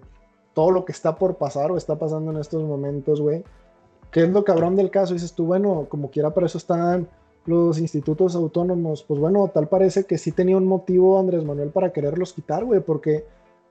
[0.53, 3.43] todo lo que está por pasar o está pasando en estos momentos, güey.
[4.11, 5.13] ¿Qué es lo cabrón del caso?
[5.13, 7.07] Dices tú, bueno, como quiera, para eso están
[7.45, 11.91] los institutos autónomos, pues bueno, tal parece que sí tenía un motivo Andrés Manuel para
[11.91, 13.25] quererlos quitar, güey, porque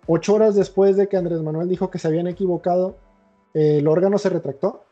[0.07, 2.97] ocho horas después de que Andrés Manuel dijo que se habían equivocado,
[3.55, 4.85] el órgano se retractó.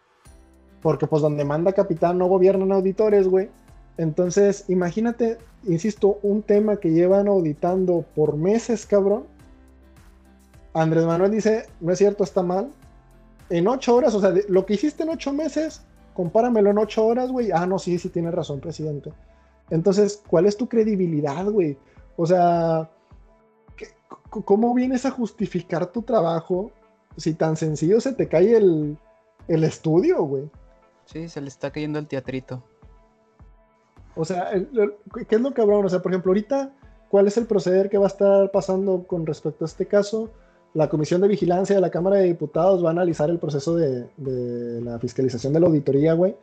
[0.80, 3.50] Porque pues donde manda capitán no gobiernan auditores, güey.
[3.96, 9.24] Entonces, imagínate, insisto, un tema que llevan auditando por meses, cabrón.
[10.72, 12.70] Andrés Manuel dice, no es cierto, está mal.
[13.50, 15.82] En ocho horas, o sea, lo que hiciste en ocho meses,
[16.14, 17.50] compáramelo en ocho horas, güey.
[17.50, 19.12] Ah, no, sí, sí tienes razón, presidente.
[19.70, 21.76] Entonces, ¿cuál es tu credibilidad, güey?
[22.16, 22.88] O sea,
[24.30, 26.70] ¿cómo vienes a justificar tu trabajo
[27.16, 28.98] si tan sencillo se te cae el,
[29.48, 30.50] estudio, güey?
[31.06, 32.62] Sí, se le está cayendo el teatrito.
[34.14, 34.50] O sea,
[35.28, 35.86] ¿qué es lo cabrón?
[35.86, 36.72] O sea, por ejemplo, ahorita,
[37.08, 40.30] ¿cuál es el proceder que va a estar pasando con respecto a este caso?
[40.74, 44.08] La Comisión de Vigilancia de la Cámara de Diputados va a analizar el proceso de,
[44.82, 46.36] la fiscalización de la auditoría, güey,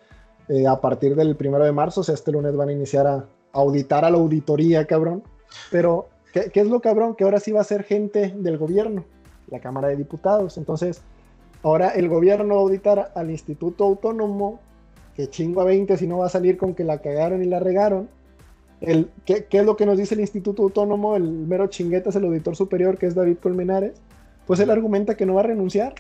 [0.50, 2.02] eh, a partir del primero de marzo.
[2.02, 5.24] O sea, este lunes van a iniciar a auditar a la auditoría, cabrón.
[5.70, 6.10] Pero,
[6.44, 7.16] ¿qué, ¿qué, es lo cabrón?
[7.16, 9.06] Que ahora sí va a ser gente del gobierno,
[9.48, 10.58] la Cámara de Diputados.
[10.58, 11.02] Entonces,
[11.64, 14.60] ahora el gobierno va a auditar al Instituto Autónomo,
[15.16, 17.60] que chingo a 20 si no va a salir con que la cagaron y la
[17.60, 18.10] regaron.
[18.82, 21.16] El, ¿qué, ¿Qué es lo que nos dice el Instituto Autónomo?
[21.16, 24.02] El mero chingueta el auditor superior, que es David Colmenares
[24.46, 25.96] pues él argumenta que no va a renunciar.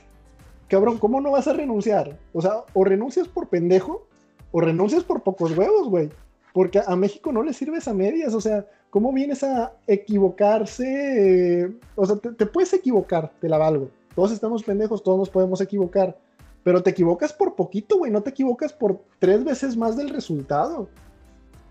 [0.68, 2.18] Cabrón, ¿cómo no vas a renunciar?
[2.34, 4.08] O sea, o renuncias por pendejo,
[4.52, 6.10] o renuncias por pocos huevos, güey.
[6.56, 11.70] Porque a México no le sirves a medias, o sea, ¿cómo vienes a equivocarse?
[11.98, 13.90] o sea, te, puedes equivocar, te la valgo.
[14.16, 16.18] Todos estamos pendejos, todos nos podemos equivocar.
[16.64, 20.88] Pero te equivocas por poquito, güey, no te equivocas por tres veces más del resultado.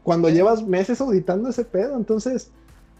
[0.02, 2.50] Cuando llevas meses auditando ese pedo, entonces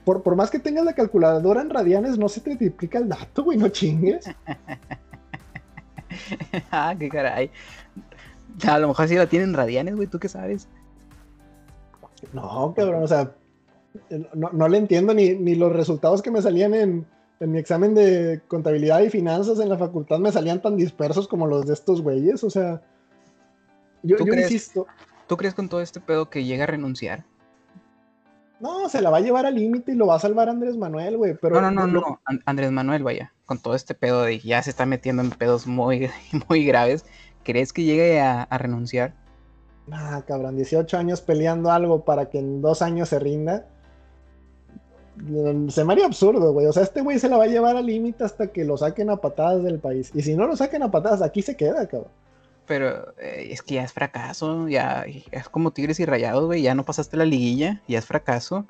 [0.07, 3.59] por, más que tengas la calculadora en radianes, no se te triplica el dato, güey,
[3.59, 4.25] no chingues.
[6.71, 7.51] ah, qué caray.
[8.67, 10.67] A lo mejor sí la tienen radianes, güey, ¿tú qué sabes?
[12.33, 13.35] No, cabrón, o sea,
[14.35, 17.07] no, le entiendo ni, los resultados que me salían en,
[17.41, 21.67] mi examen de contabilidad y finanzas en la facultad me salían tan dispersos como los
[21.67, 22.81] de estos güeyes, o sea,
[24.03, 24.87] yo, yo insisto.
[25.27, 27.25] ¿Tú crees con todo este pedo que llega a renunciar?
[28.61, 31.17] No, se la va a llevar al límite y lo va a salvar Andrés Manuel,
[31.17, 31.35] güey.
[31.35, 32.21] Pero no, no, no, no.
[32.47, 36.09] Andrés Manuel, vaya, con todo este pedo de ya se está metiendo en pedos muy,
[36.49, 37.05] muy graves.
[37.43, 39.15] ¿Crees que llegue a, renunciar?
[39.93, 43.67] Ah, cabrón, 18 años peleando algo para que en dos años se rinda.
[45.69, 46.67] Se me haría absurdo, güey.
[46.67, 49.11] O sea, este güey se la va a llevar al límite hasta que lo saquen
[49.11, 50.11] a patadas del país.
[50.15, 52.11] Y si no lo saquen a patadas, aquí se queda, cabrón.
[52.67, 56.75] Pero eh, es que ya es fracaso, ya es como Tigres y Rayados, güey, ya
[56.75, 58.65] no pasaste la liguilla, ya es fracaso.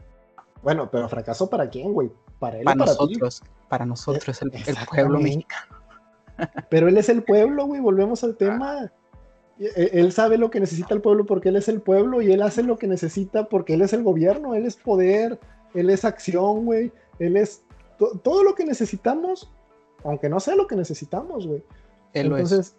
[0.62, 2.10] Bueno, pero fracaso para quién, güey?
[2.40, 2.64] Para él.
[2.64, 4.50] Para, nosotros, para nosotros, el,
[4.90, 5.76] pueblo mexicano.
[6.70, 8.80] Pero él es el pueblo, güey, volvemos al tema.
[8.82, 8.90] E, e,
[9.58, 12.62] él sabe lo que necesita el pueblo porque él es el pueblo y él hace
[12.62, 15.38] lo que necesita porque él es el gobierno, él es poder,
[15.74, 17.62] él es acción, güey, él es
[18.22, 19.50] todo lo que necesitamos,
[20.02, 21.62] aunque no sea lo que necesitamos, güey.
[22.12, 22.76] Entonces,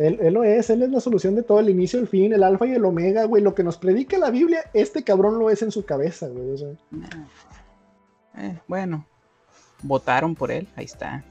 [0.00, 2.66] él, lo es, él es la solución de todo, el inicio, el fin, el alfa
[2.66, 3.42] y el omega, güey.
[3.42, 6.78] Lo que nos predica la Biblia, este cabrón lo es en su cabeza, güey.
[8.38, 9.04] Eh, bueno,
[9.82, 11.22] votaron por él, ahí está.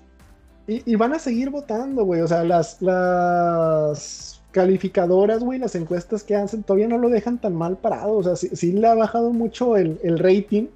[0.67, 2.21] Y, van a seguir votando, güey.
[2.21, 7.55] O sea, las, las calificadoras, güey, las encuestas que hacen todavía no lo dejan tan
[7.55, 8.17] mal parado.
[8.17, 10.67] O sea, sí, le ha bajado mucho el, rating.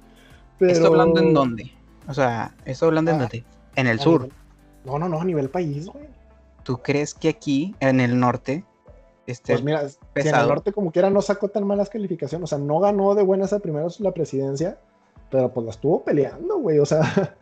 [0.58, 0.72] Pero...
[0.72, 1.72] ¿Esto hablando en dónde?
[2.08, 3.44] O sea, ¿esto hablando en ah, dónde?
[3.76, 4.28] En el sur.
[4.84, 6.06] no, no, no, a nivel país, güey.
[6.62, 8.64] ¿Tú crees que aquí, en el norte,
[9.26, 9.82] este Pues mira,
[10.14, 13.22] en el norte como quiera no sacó tan malas calificaciones, o sea, no ganó de
[13.22, 14.78] buenas a primeros la presidencia,
[15.30, 17.36] pero pues la estuvo peleando, güey, o sea,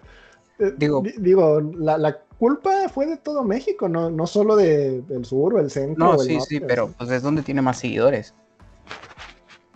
[0.77, 5.61] digo, digo la, culpa fue de todo México, no, no solo de, del sur o
[5.61, 6.05] el centro.
[6.05, 8.35] No, sí, sí, pero pues es donde tiene más seguidores.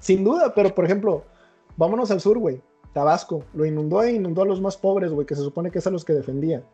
[0.01, 1.23] Sin duda, pero por ejemplo,
[1.77, 2.61] vámonos al sur, güey,
[2.93, 5.87] Tabasco, lo inundó e inundó a los más pobres, güey, que se supone que es
[5.87, 6.65] a los que defendía.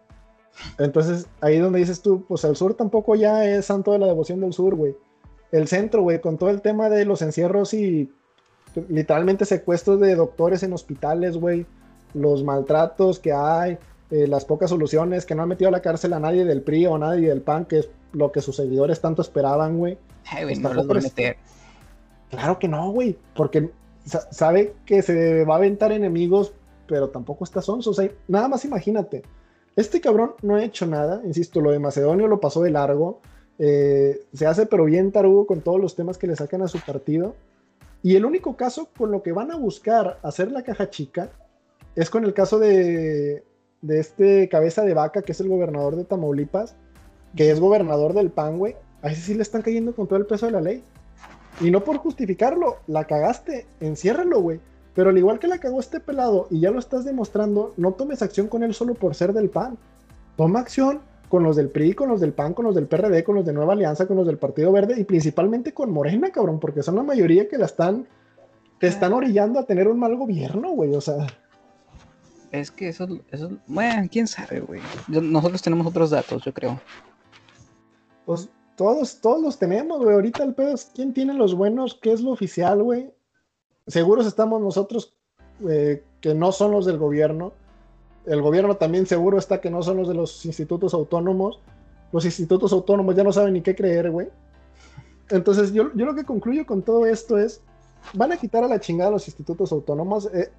[0.78, 4.40] Entonces, ahí donde dices tú, pues el sur tampoco ya es santo de la devoción
[4.40, 4.96] del sur, güey.
[5.50, 8.10] El centro, güey, con todo el tema de los encierros y
[8.88, 11.66] literalmente secuestros de doctores en hospitales, güey,
[12.14, 13.76] los maltratos que hay,
[14.12, 16.86] eh, las pocas soluciones, que no han metido a la cárcel a nadie del PRI
[16.86, 19.98] o a nadie del PAN, que es lo que sus seguidores tanto esperaban, güey.
[20.42, 21.36] Pues no los meter.
[22.30, 23.70] Claro que no, güey, porque
[24.04, 26.54] sabe que se va a aventar enemigos,
[26.86, 27.90] pero tampoco está sonso.
[27.90, 29.22] O sea, nada más imagínate
[29.76, 33.20] este cabrón no ha hecho nada, insisto, lo de Macedonio lo pasó de largo.
[33.58, 36.78] Eh, se hace pero bien tarugo con todos los temas que le sacan a su
[36.80, 37.34] partido.
[38.02, 41.30] Y el único caso con lo que van a buscar hacer la caja chica
[41.94, 43.44] es con el caso de,
[43.82, 46.74] de este cabeza de vaca, que es el gobernador de Tamaulipas,
[47.36, 48.76] que es gobernador del PAN, güey.
[49.02, 50.82] A ese sí le están cayendo con todo el peso de la ley.
[51.60, 54.60] Y no por justificarlo, la cagaste, enciérralo, güey.
[54.94, 58.22] Pero al igual que la cagó este pelado y ya lo estás demostrando, no tomes
[58.22, 59.76] acción con él solo por ser del PAN.
[60.36, 63.34] Toma acción con los del PRI, con los del PAN, con los del PRD, con
[63.36, 66.82] los de Nueva Alianza, con los del Partido Verde y principalmente con Morena, cabrón, porque
[66.82, 68.06] son la mayoría que la están,
[68.78, 71.26] te están orillando a tener un mal gobierno, güey, o sea.
[72.52, 74.80] Es que eso, eso, bueno, quién sabe, güey.
[75.08, 76.80] Nosotros tenemos otros datos, yo creo.
[78.26, 80.14] Pues todos, todos los tenemos, güey.
[80.14, 83.10] Ahorita el pedo es quién tiene los buenos, qué es lo oficial, güey
[83.86, 85.14] seguros estamos nosotros
[85.68, 87.52] eh, que no son los del gobierno.
[88.26, 91.60] El gobierno también seguro está que no son los de los institutos autónomos.
[92.12, 94.28] Los institutos autónomos ya no saben ni qué creer, güey.
[95.30, 97.62] Entonces, yo, yo lo que concluyo con todo esto es,
[98.12, 100.30] van a quitar a la chingada los institutos autónomos.
[100.32, 100.50] Eh,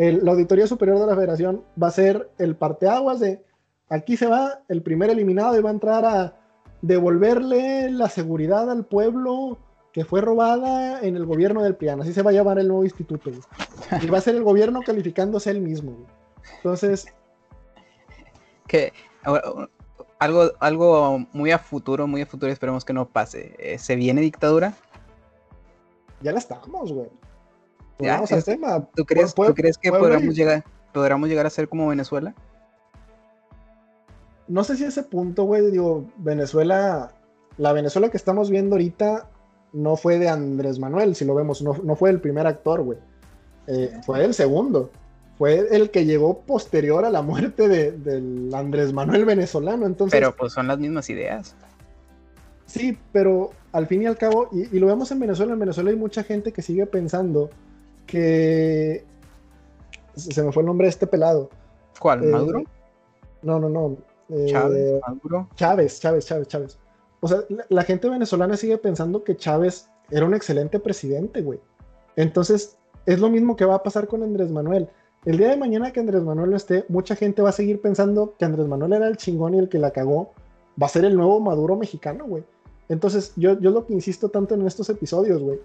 [0.00, 3.44] la Auditoría Superior de la Federación va a ser el parteaguas de
[3.90, 6.36] aquí se va el primer eliminado y va a entrar a
[6.80, 9.58] devolverle la seguridad al pueblo
[9.92, 12.00] que fue robada en el gobierno del PRIAN.
[12.00, 13.30] Así se va a llamar el nuevo instituto.
[14.00, 16.06] Y va a ser el gobierno calificándose él mismo.
[16.56, 17.06] Entonces...
[18.68, 18.92] Que
[20.20, 23.56] algo, algo muy a futuro, muy a futuro, esperemos que no pase.
[23.58, 24.74] Eh, ¿Se viene dictadura?
[26.20, 27.08] Ya la estamos, güey.
[28.08, 28.86] Al tema.
[28.94, 32.34] ¿Tú crees, ¿tú crees que podamos llegar, a ser como Venezuela?
[34.48, 37.12] No sé si ese punto, güey, digo, Venezuela,
[37.56, 39.28] la Venezuela que estamos viendo ahorita
[39.72, 42.98] no fue de Andrés Manuel, si lo vemos, no, fue el primer actor, güey.
[43.66, 44.90] Eh, fue el segundo.
[45.38, 49.86] Fue el que llegó posterior a la muerte de, del Andrés Manuel venezolano.
[49.86, 51.54] Entonces, pero pues son las mismas ideas.
[52.66, 55.96] Sí, pero al fin y al cabo, y, lo vemos en Venezuela, en Venezuela hay
[55.96, 57.50] mucha gente que sigue pensando
[58.06, 59.04] que...
[60.16, 61.50] Se me fue el nombre de este pelado.
[61.98, 62.24] ¿Cuál?
[62.24, 62.64] Eh, ¿Maduro?
[63.42, 63.96] No, no, no.
[64.28, 65.48] Eh, Chávez, Maduro.
[65.54, 66.78] Chávez, Chávez, Chávez, Chávez.
[67.20, 71.60] O sea, la, gente venezolana sigue pensando que Chávez era un excelente presidente, güey.
[72.16, 72.76] Entonces,
[73.06, 74.88] es lo mismo que va a pasar con Andrés Manuel.
[75.26, 78.34] El día de mañana que Andrés Manuel no esté, mucha gente va a seguir pensando
[78.38, 80.32] que Andrés Manuel era el chingón y el que la cagó.
[80.80, 82.42] Va a ser el nuevo Maduro mexicano, güey.
[82.88, 85.60] Entonces, yo, yo lo que insisto tanto en estos episodios, güey.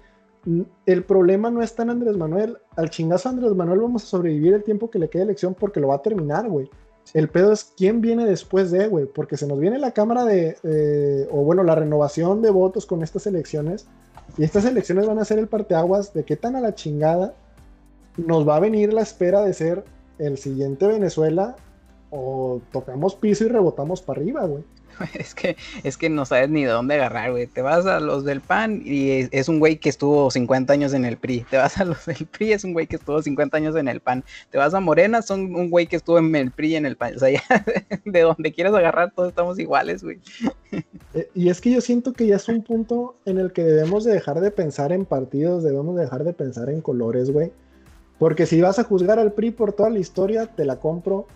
[0.85, 2.57] El problema no está en Andrés Manuel.
[2.75, 5.79] Al chingazo a Andrés Manuel vamos a sobrevivir el tiempo que le quede elección porque
[5.79, 6.69] lo va a terminar, güey.
[7.13, 11.27] El pedo es quién viene después de, güey, porque se nos viene la Cámara de,
[11.31, 13.87] o bueno, la renovación de votos con estas elecciones,
[14.37, 17.35] y estas elecciones van a ser el parteaguas de qué tan a la chingada
[18.17, 19.83] nos va a venir la espera de ser
[20.17, 21.55] el siguiente Venezuela
[22.09, 24.63] o tocamos piso y rebotamos para arriba, güey.
[25.13, 27.47] Es que, es que no sabes ni de dónde agarrar, güey.
[27.47, 31.05] Te vas a los del PAN y es, un güey que estuvo 50 años en
[31.05, 31.45] el PRI.
[31.49, 33.99] Te vas a los del PRI, es un güey que estuvo 50 años en el
[33.99, 34.23] PAN.
[34.49, 36.97] Te vas a Morena, son un güey que estuvo en el PRI y en el
[36.97, 37.15] PAN.
[37.15, 37.43] O sea, ya
[38.05, 40.19] de donde quieras agarrar, todos estamos iguales, güey.
[41.13, 44.03] Eh, y es que yo siento que ya es un punto en el que debemos
[44.03, 47.51] de dejar de pensar en partidos, debemos de dejar de pensar en colores, güey.
[48.19, 51.27] Porque si vas a juzgar al PRI por toda la historia, te la compro.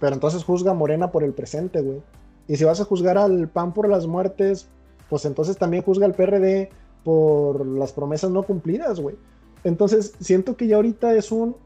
[0.00, 2.02] Pero entonces juzga Morena por el presente, güey.
[2.48, 4.68] Y si vas a juzgar al PAN por las muertes,
[5.08, 6.70] pues entonces también juzga al PRD
[7.04, 9.16] por las promesas no cumplidas, güey.
[9.62, 11.56] Entonces, siento que ya ahorita es un...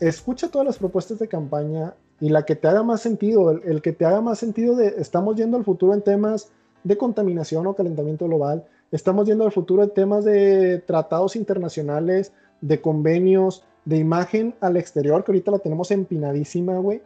[0.00, 3.92] Escucha todas las propuestas de campaña y la que te haga más sentido, el, que
[3.92, 6.50] te haga más sentido de estamos yendo al futuro en temas
[6.84, 12.80] de contaminación o calentamiento global, estamos yendo al futuro en temas de tratados internacionales, de
[12.80, 17.02] convenios, de imagen al exterior, que ahorita la tenemos empinadísima, güey.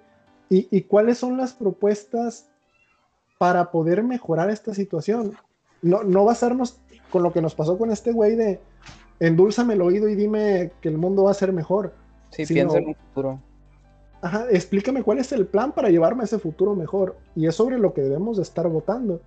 [0.51, 2.49] ¿Y, ¿Y cuáles son las propuestas
[3.39, 5.32] para poder mejorar esta situación.
[5.82, 6.80] No, no basarnos
[7.11, 8.61] con lo que nos pasó con este güey de
[9.20, 11.95] endulzame el oído y dime que el mundo va a ser mejor.
[12.30, 13.41] Sí, piensa en un futuro.
[14.22, 17.16] Ajá, explícame cuál es el plan para llevarme a ese futuro mejor.
[17.37, 19.20] Y es sobre lo que debemos de estar votando.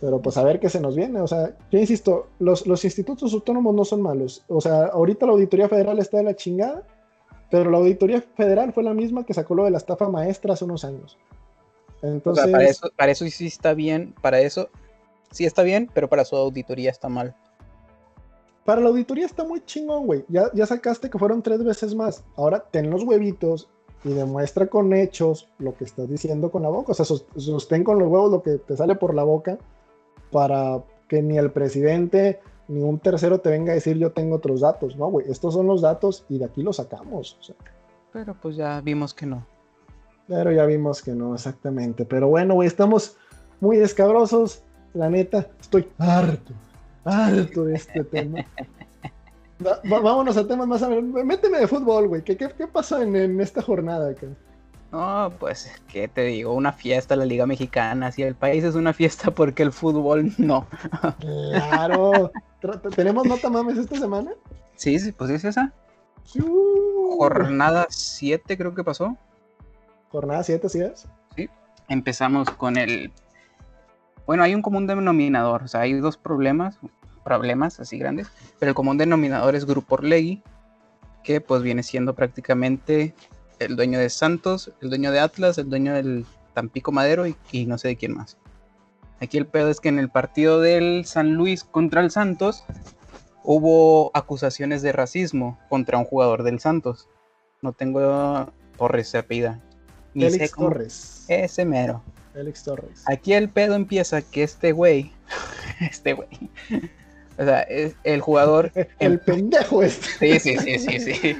[0.00, 1.20] Pero pues a ver qué se nos viene.
[1.20, 4.44] O sea, yo insisto, los, los institutos autónomos no son malos.
[4.48, 6.82] O sea, ahorita la Auditoría Federal está de la chingada,
[7.50, 10.64] pero la Auditoría Federal fue la misma que sacó lo de la estafa maestra hace
[10.64, 11.18] unos años.
[12.02, 14.68] Entonces, para, eso, para eso sí está bien, para eso
[15.30, 17.34] sí está bien, pero para su auditoría está mal.
[18.64, 20.24] Para la auditoría está muy chingón, güey.
[20.28, 22.22] Ya, ya sacaste que fueron tres veces más.
[22.36, 23.68] Ahora ten los huevitos
[24.04, 26.92] y demuestra con hechos lo que estás diciendo con la boca.
[26.92, 29.58] O sea, sostén con los huevos lo que te sale por la boca
[30.30, 34.60] para que ni el presidente ni un tercero te venga a decir yo tengo otros
[34.60, 34.96] datos.
[34.96, 37.38] No, güey, estos son los datos y de aquí los sacamos.
[38.12, 39.46] Pero pues ya vimos que no.
[40.28, 42.04] Pero ya vimos que no, exactamente.
[42.04, 43.16] Pero bueno, güey, estamos
[43.60, 44.62] muy escabrosos.
[44.94, 46.52] La neta, estoy harto,
[47.04, 48.44] harto de este tema.
[49.84, 51.02] vámonos a temas más a ver.
[51.02, 52.22] Méteme de fútbol, güey.
[52.22, 54.10] ¿Qué, qué, pasó en, esta jornada?
[54.10, 54.26] Acá?
[54.92, 56.52] No, pues, ¿qué te digo?
[56.54, 58.12] Una fiesta la Liga Mexicana.
[58.12, 60.66] Si el país es una fiesta, porque el fútbol no?
[61.20, 62.30] Claro.
[62.96, 64.32] ¿Tenemos nota mames esta semana?
[64.76, 65.72] Sí, sí, pues es esa.
[67.16, 69.16] Jornada 7 creo que pasó.
[70.10, 71.06] Jornada 7, ¿sí es?
[71.36, 71.48] Sí.
[71.88, 73.12] Empezamos con el.
[74.26, 76.78] Bueno, hay un común denominador, o sea, hay dos problemas,
[77.24, 80.42] problemas así grandes, pero el común denominador es Grupo Orlegui,
[81.24, 83.14] que pues viene siendo prácticamente
[83.58, 87.66] el dueño de Santos, el dueño de Atlas, el dueño del Tampico Madero y, y
[87.66, 88.36] no sé de quién más.
[89.20, 92.64] Aquí el pedo es que en el partido del San Luis contra el Santos
[93.42, 97.08] hubo acusaciones de racismo contra un jugador del Santos.
[97.62, 99.60] No tengo Torres se apida.
[100.14, 101.24] Félix Torres.
[101.28, 102.02] Ese mero.
[102.32, 103.02] Félix Torres.
[103.06, 105.12] Aquí el pedo empieza que este güey,
[105.80, 106.28] este güey,
[107.38, 108.72] O sea, es el jugador.
[108.98, 110.40] El pendejo este.
[110.40, 111.36] Sí, sí, sí, sí, sí.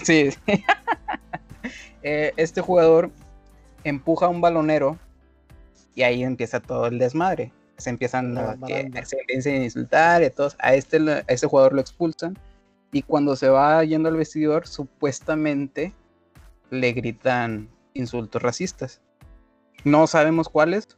[0.04, 0.64] sí, sí.
[2.02, 3.10] Eh, este jugador
[3.84, 4.98] empuja a un balonero
[5.94, 7.52] y ahí empieza todo el desmadre.
[7.76, 10.56] Se empiezan a, que, se empiezan a insultar y todos.
[10.60, 12.38] A este, a este jugador lo expulsan.
[12.92, 15.92] Y cuando se va yendo al vestidor, supuestamente
[16.70, 17.68] le gritan
[17.98, 19.00] insultos racistas.
[19.84, 20.88] No sabemos cuáles,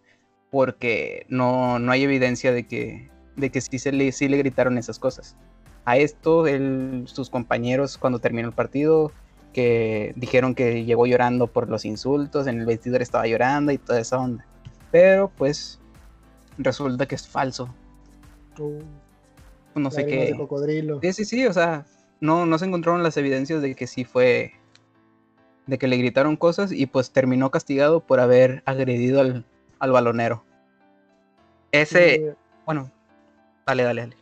[0.51, 4.79] porque no, no hay evidencia de que, de que sí, se le, sí le gritaron
[4.79, 5.37] esas cosas.
[5.85, 6.45] A esto,
[7.07, 9.13] sus compañeros, cuando terminó el partido,
[9.53, 14.01] que dijeron que llegó llorando por los insultos, en el vestidor estaba llorando y toda
[14.01, 14.47] esa onda.
[14.91, 15.81] Pero pues
[16.59, 17.75] resulta que es falso.
[18.59, 18.81] Uh,
[19.75, 20.37] no sé qué.
[21.03, 21.87] Sí, sí, sí, o sea,
[22.21, 24.53] no, no se encontraron las evidencias de que sí fue,
[25.71, 29.45] de que le gritaron cosas y pues terminó castigado por haber agredido al,
[29.79, 30.43] al balonero.
[31.73, 32.35] Ese,
[32.67, 32.91] bueno,
[33.67, 34.17] dale, dale, dale.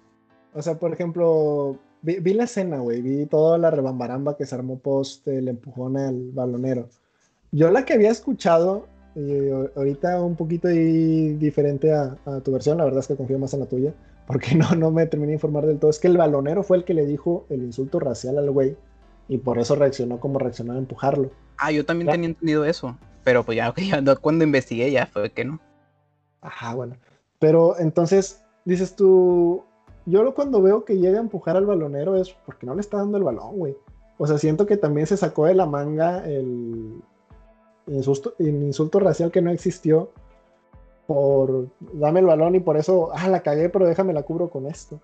[0.54, 4.78] O sea, por ejemplo, vi, la escena, güey, vi toda la rebambaramba que se armó
[4.78, 6.88] post el empujón al balonero.
[7.50, 13.00] Yo la que había escuchado, y ahorita un poquito diferente a, tu versión, la verdad
[13.00, 13.94] es que confío más en la tuya,
[14.26, 16.84] porque no, no me terminé de informar del todo, es que el balonero fue el
[16.84, 18.76] que le dijo el insulto racial al güey,
[19.28, 21.30] y por eso reaccionó como reaccionó a empujarlo.
[21.58, 22.96] Ah, yo también tenía entendido eso.
[23.24, 23.74] Pero pues ya,
[24.20, 25.60] cuando investigué ya fue que no.
[26.40, 26.96] Ajá, bueno.
[27.38, 29.64] Pero entonces, dices tú,
[30.06, 33.18] yo cuando veo que llega a empujar al balonero es porque no le está dando
[33.18, 33.76] el balón, güey.
[34.16, 37.02] O sea, siento que también se sacó de la manga el,
[37.86, 40.10] insulto, el insulto racial que no existió
[41.06, 44.66] por dame el balón y por eso, ah, la cagué, pero déjame la cubro con
[44.66, 45.00] esto.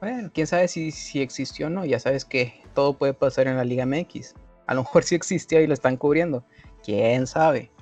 [0.00, 3.56] Bueno, quién sabe si, si existió o no, ya sabes que todo puede pasar en
[3.56, 4.34] la Liga MX.
[4.68, 6.44] A lo mejor sí existió y lo están cubriendo
[6.84, 7.72] quién sabe.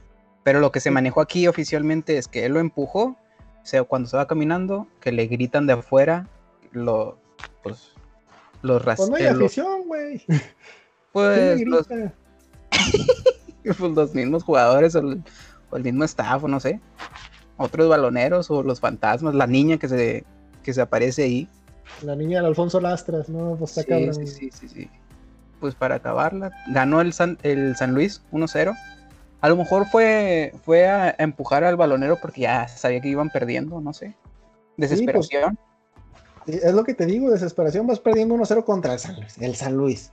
[0.45, 3.17] Pero lo que se manejó aquí oficialmente es que él lo empujó,
[3.63, 6.29] o sea, cuando se va caminando, que le gritan de afuera
[6.73, 7.19] lo,
[7.63, 7.93] pues,
[8.63, 10.25] los Pues no hay afición, güey.
[11.13, 11.87] Pues los,
[13.63, 15.23] pues los mismos jugadores o el,
[15.85, 16.81] mismo staff, o no sé.
[17.57, 20.25] Otros baloneros o los fantasmas, la niña que se,
[20.65, 21.49] que se aparece ahí.
[22.03, 23.57] La niña del Alfonso Lastras, ¿no?
[23.57, 24.91] Pues está sí, Sí, sí, sí, sí.
[25.61, 28.75] Pues para acabarla, ganó el San, el San Luis 1-0
[29.45, 33.79] a lo mejor fue, fue a empujar al balonero porque ya sabía que iban perdiendo,
[33.83, 34.15] no sé.
[34.79, 35.59] Desesperación.
[36.47, 37.87] es lo que te digo, desesperación.
[37.87, 39.37] Vas perdiendo 1-0 contra el San Luis.
[39.37, 40.13] El San Luis.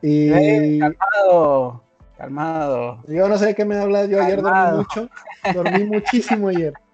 [0.00, 0.28] Y...
[0.32, 1.82] Eh, calmado,
[2.16, 3.02] calmado.
[3.08, 4.08] Yo no sé de qué me hablas.
[4.08, 5.08] Yo ayer dormí mucho.
[5.52, 6.72] Dormí muchísimo ayer.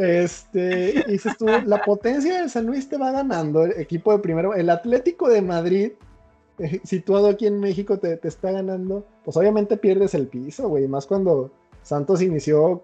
[0.00, 3.64] Este, dices tú, la potencia del San Luis te va ganando.
[3.64, 5.92] El equipo de primero, el Atlético de Madrid
[6.84, 10.88] situado aquí en México te, está ganando, pues obviamente pierdes el piso, güey.
[10.88, 11.50] Más cuando
[11.82, 12.82] Santos inició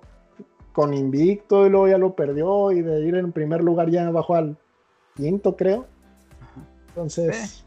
[0.74, 4.34] con invicto y luego ya lo perdió y de ir en primer lugar ya bajó
[4.34, 4.58] al
[5.14, 5.86] quinto, creo.
[6.88, 7.64] Entonces,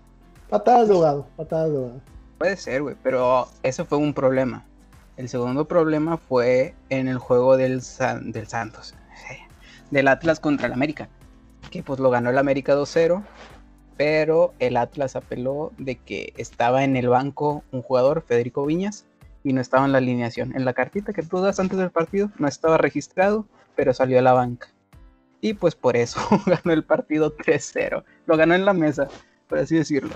[0.47, 2.01] patadas de ahogado, patadas de ahogado.
[2.37, 4.63] Puede ser, güey, pero eso fue un problema.
[5.17, 7.81] El segundo problema fue en el juego del,
[8.25, 8.93] del Santos,
[9.91, 11.09] del Atlas contra el América,
[11.71, 13.23] que pues lo ganó el América 2-0
[13.99, 19.05] pero el Atlas apeló de que estaba en el banco un jugador, Federico Viñas,
[19.43, 20.55] y no estaba en la alineación.
[20.55, 24.21] En la cartita que tú das antes del partido no estaba registrado, pero salió a
[24.21, 24.69] la banca.
[25.41, 28.05] Y pues por eso ganó el partido 3-0.
[28.25, 29.09] Lo ganó en la mesa,
[29.49, 30.15] por así decirlo.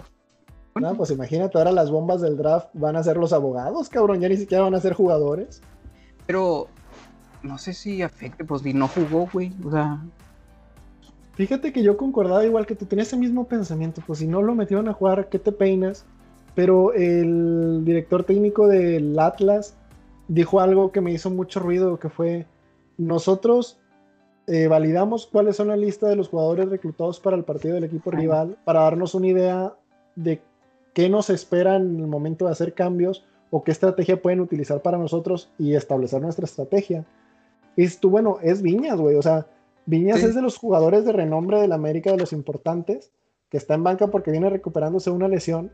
[0.76, 4.30] No, pues imagínate, ahora las bombas del draft van a ser los abogados, cabrón, ya
[4.30, 5.61] ni siquiera van a ser jugadores.
[6.26, 6.69] Pero
[7.43, 9.51] no sé si afecte, pues no jugó, güey.
[9.63, 10.01] O sea,
[11.35, 14.53] Fíjate que yo concordaba igual que tú tenías ese mismo pensamiento, pues si no lo
[14.53, 16.05] metieron a jugar, ¿qué te peinas?
[16.53, 19.75] Pero el director técnico del Atlas
[20.27, 22.45] dijo algo que me hizo mucho ruido, que fue,
[22.99, 23.79] nosotros
[24.45, 28.11] eh, validamos cuáles son la lista de los jugadores reclutados para el partido del equipo
[28.11, 29.73] rival, para darnos una idea
[30.15, 30.39] de
[30.93, 34.99] qué nos espera en el momento de hacer cambios o qué estrategia pueden utilizar para
[34.99, 37.05] nosotros y establecer nuestra estrategia.
[37.76, 39.47] Y tú, bueno, es Viñas, güey, o sea,
[39.86, 43.11] Viñas es de los jugadores de renombre del América, de los importantes,
[43.49, 45.71] que está en banca porque viene recuperándose una lesión.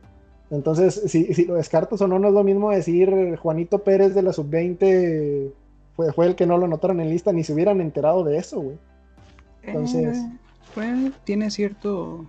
[0.50, 4.24] Entonces, si, si lo descartas o no, no es lo mismo decir Juanito Pérez de
[4.24, 5.52] la sub-20
[5.96, 8.62] fue, fue el que no lo notaron en lista, ni se hubieran enterado de eso,
[8.62, 8.78] güey.
[9.62, 10.18] Entonces.
[10.78, 12.26] Eh, tiene cierto.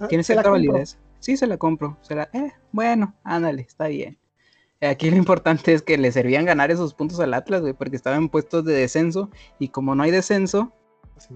[0.00, 0.98] Ah, tiene cierta validez.
[1.20, 1.96] Sí, se la compro.
[2.02, 4.18] Se eh, bueno, ándale, está bien.
[4.82, 8.28] Aquí lo importante es que le servían ganar esos puntos al Atlas, güey, porque estaban
[8.28, 9.30] puestos de descenso
[9.60, 10.72] y como no hay descenso,
[11.14, 11.28] pues,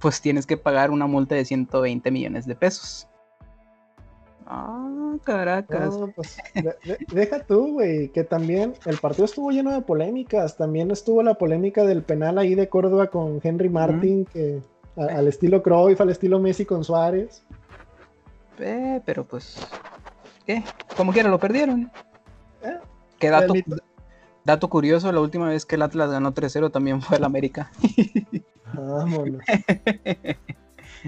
[0.00, 3.08] pues tienes que pagar una multa de 120 millones de pesos.
[4.46, 5.98] Ah, caracas.
[6.14, 6.36] Pues,
[7.12, 10.56] deja tú, güey, que también el partido estuvo lleno de polémicas.
[10.56, 14.60] También estuvo la polémica del penal ahí de Córdoba con Henry Martin, que
[14.96, 17.42] al estilo Cruyff, al estilo Messi con Suárez.
[18.58, 19.56] Eh, pero pues,
[20.46, 20.62] ¿qué?
[20.96, 21.90] Como quiera, lo perdieron.
[23.22, 23.30] ¿Qué
[24.44, 25.12] dato, curioso?
[25.12, 27.70] La última vez que el Atlas ganó 3-0 también fue el América.
[28.74, 29.40] Vámonos.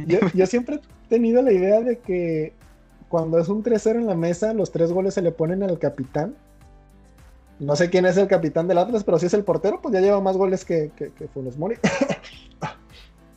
[0.07, 2.53] Yo, yo siempre he tenido la idea de que
[3.09, 6.35] cuando es un 3-0 en la mesa, los tres goles se le ponen al capitán.
[7.61, 10.01] No sé quién es el capitán del Atlas, pero si es el portero, pues ya
[10.01, 11.77] lleva más goles que, que, que Funes Mori.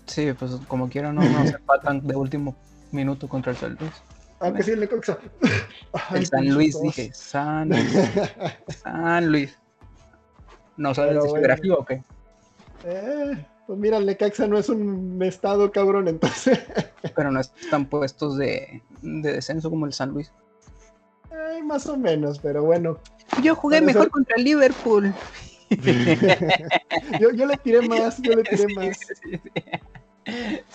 [0.08, 2.56] Sí, pues como quiera, no, no se empatan de último
[2.92, 3.92] minuto contra el Luis.
[4.40, 5.18] Aunque sí, el de Coxa.
[5.94, 7.72] Ay, El San Luis, dije, San,
[8.84, 9.58] San Luis.
[10.78, 11.42] ¿No sabes Pero de bueno.
[11.42, 12.04] geografía o qué?
[12.84, 16.60] Eh, pues mira, el Necaxa no es un estado, cabrón, entonces.
[17.16, 20.32] Pero no están puestos de, de descenso como el San Luis.
[21.32, 23.00] ay, más o menos, pero bueno.
[23.42, 25.14] Yo jugué mejor contra el Liverpool.
[27.20, 28.98] yo, yo le tiré más, yo le tiré Sí, más.
[28.98, 29.42] sí, sí.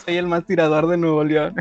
[0.04, 1.54] Soy el más tirador de Nuevo León.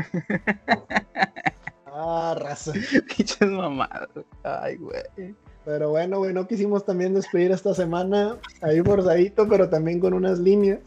[2.04, 2.72] Ah, raza.
[3.16, 4.08] Pinches mamadas.
[4.42, 5.34] Ay, güey.
[5.64, 10.80] Pero bueno, bueno, quisimos también despedir esta semana ahí forzadito, pero también con unas líneas.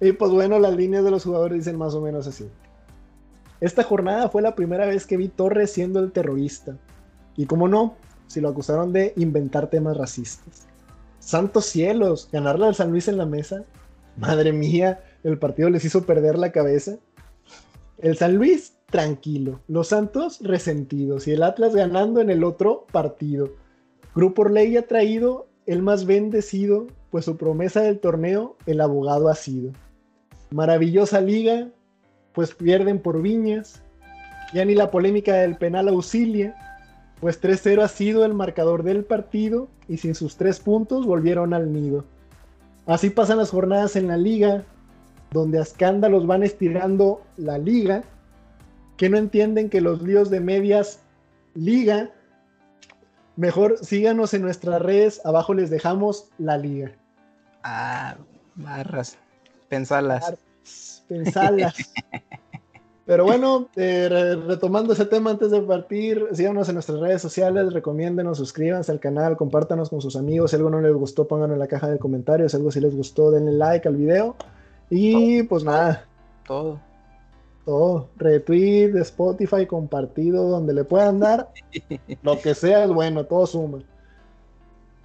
[0.00, 2.48] Y pues bueno, las líneas de los jugadores dicen más o menos así.
[3.60, 6.76] Esta jornada fue la primera vez que vi Torres siendo el terrorista.
[7.36, 7.96] Y como no,
[8.28, 10.68] si lo acusaron de inventar temas racistas.
[11.18, 13.64] Santos cielos, ganarle al San Luis en la mesa.
[14.16, 16.96] Madre mía, el partido les hizo perder la cabeza.
[17.98, 23.50] El San Luis tranquilo, los Santos resentidos y el Atlas ganando en el otro partido.
[24.14, 29.34] Grupo Orley ha traído el más bendecido, pues su promesa del torneo el abogado ha
[29.34, 29.72] sido.
[30.50, 31.68] Maravillosa liga,
[32.32, 33.82] pues pierden por viñas.
[34.52, 36.56] Ya ni la polémica del penal auxilia,
[37.20, 41.72] pues 3-0 ha sido el marcador del partido y sin sus tres puntos volvieron al
[41.72, 42.04] nido.
[42.86, 44.64] Así pasan las jornadas en la liga,
[45.30, 48.02] donde a escándalos van estirando la liga,
[49.00, 51.00] que no entienden que los líos de medias
[51.54, 52.10] liga
[53.36, 56.92] Mejor síganos en nuestras redes, abajo les dejamos la liga.
[57.62, 58.16] Ah,
[58.56, 59.16] barras.
[59.70, 60.34] Pensalas.
[61.08, 61.74] Pensalas.
[63.06, 67.72] Pero bueno, eh, re- retomando ese tema antes de partir, síganos en nuestras redes sociales,
[67.72, 71.60] recomiéndenos, suscríbanse al canal, compártanos con sus amigos, si algo no les gustó, pónganlo en
[71.60, 74.36] la caja de comentarios, si algo sí les gustó, denle like al video.
[74.90, 76.04] Y pues nada,
[76.46, 76.78] Todo.
[77.70, 81.52] Todo, retweet, Spotify, compartido, donde le puedan dar,
[82.22, 83.78] lo que sea es bueno, todo suma.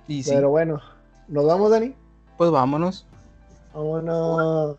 [0.07, 0.81] Y sí, Pero bueno,
[1.27, 1.93] ¿nos vamos, Dani?
[2.37, 3.05] pues vámonos.
[3.71, 4.77] Vámonos.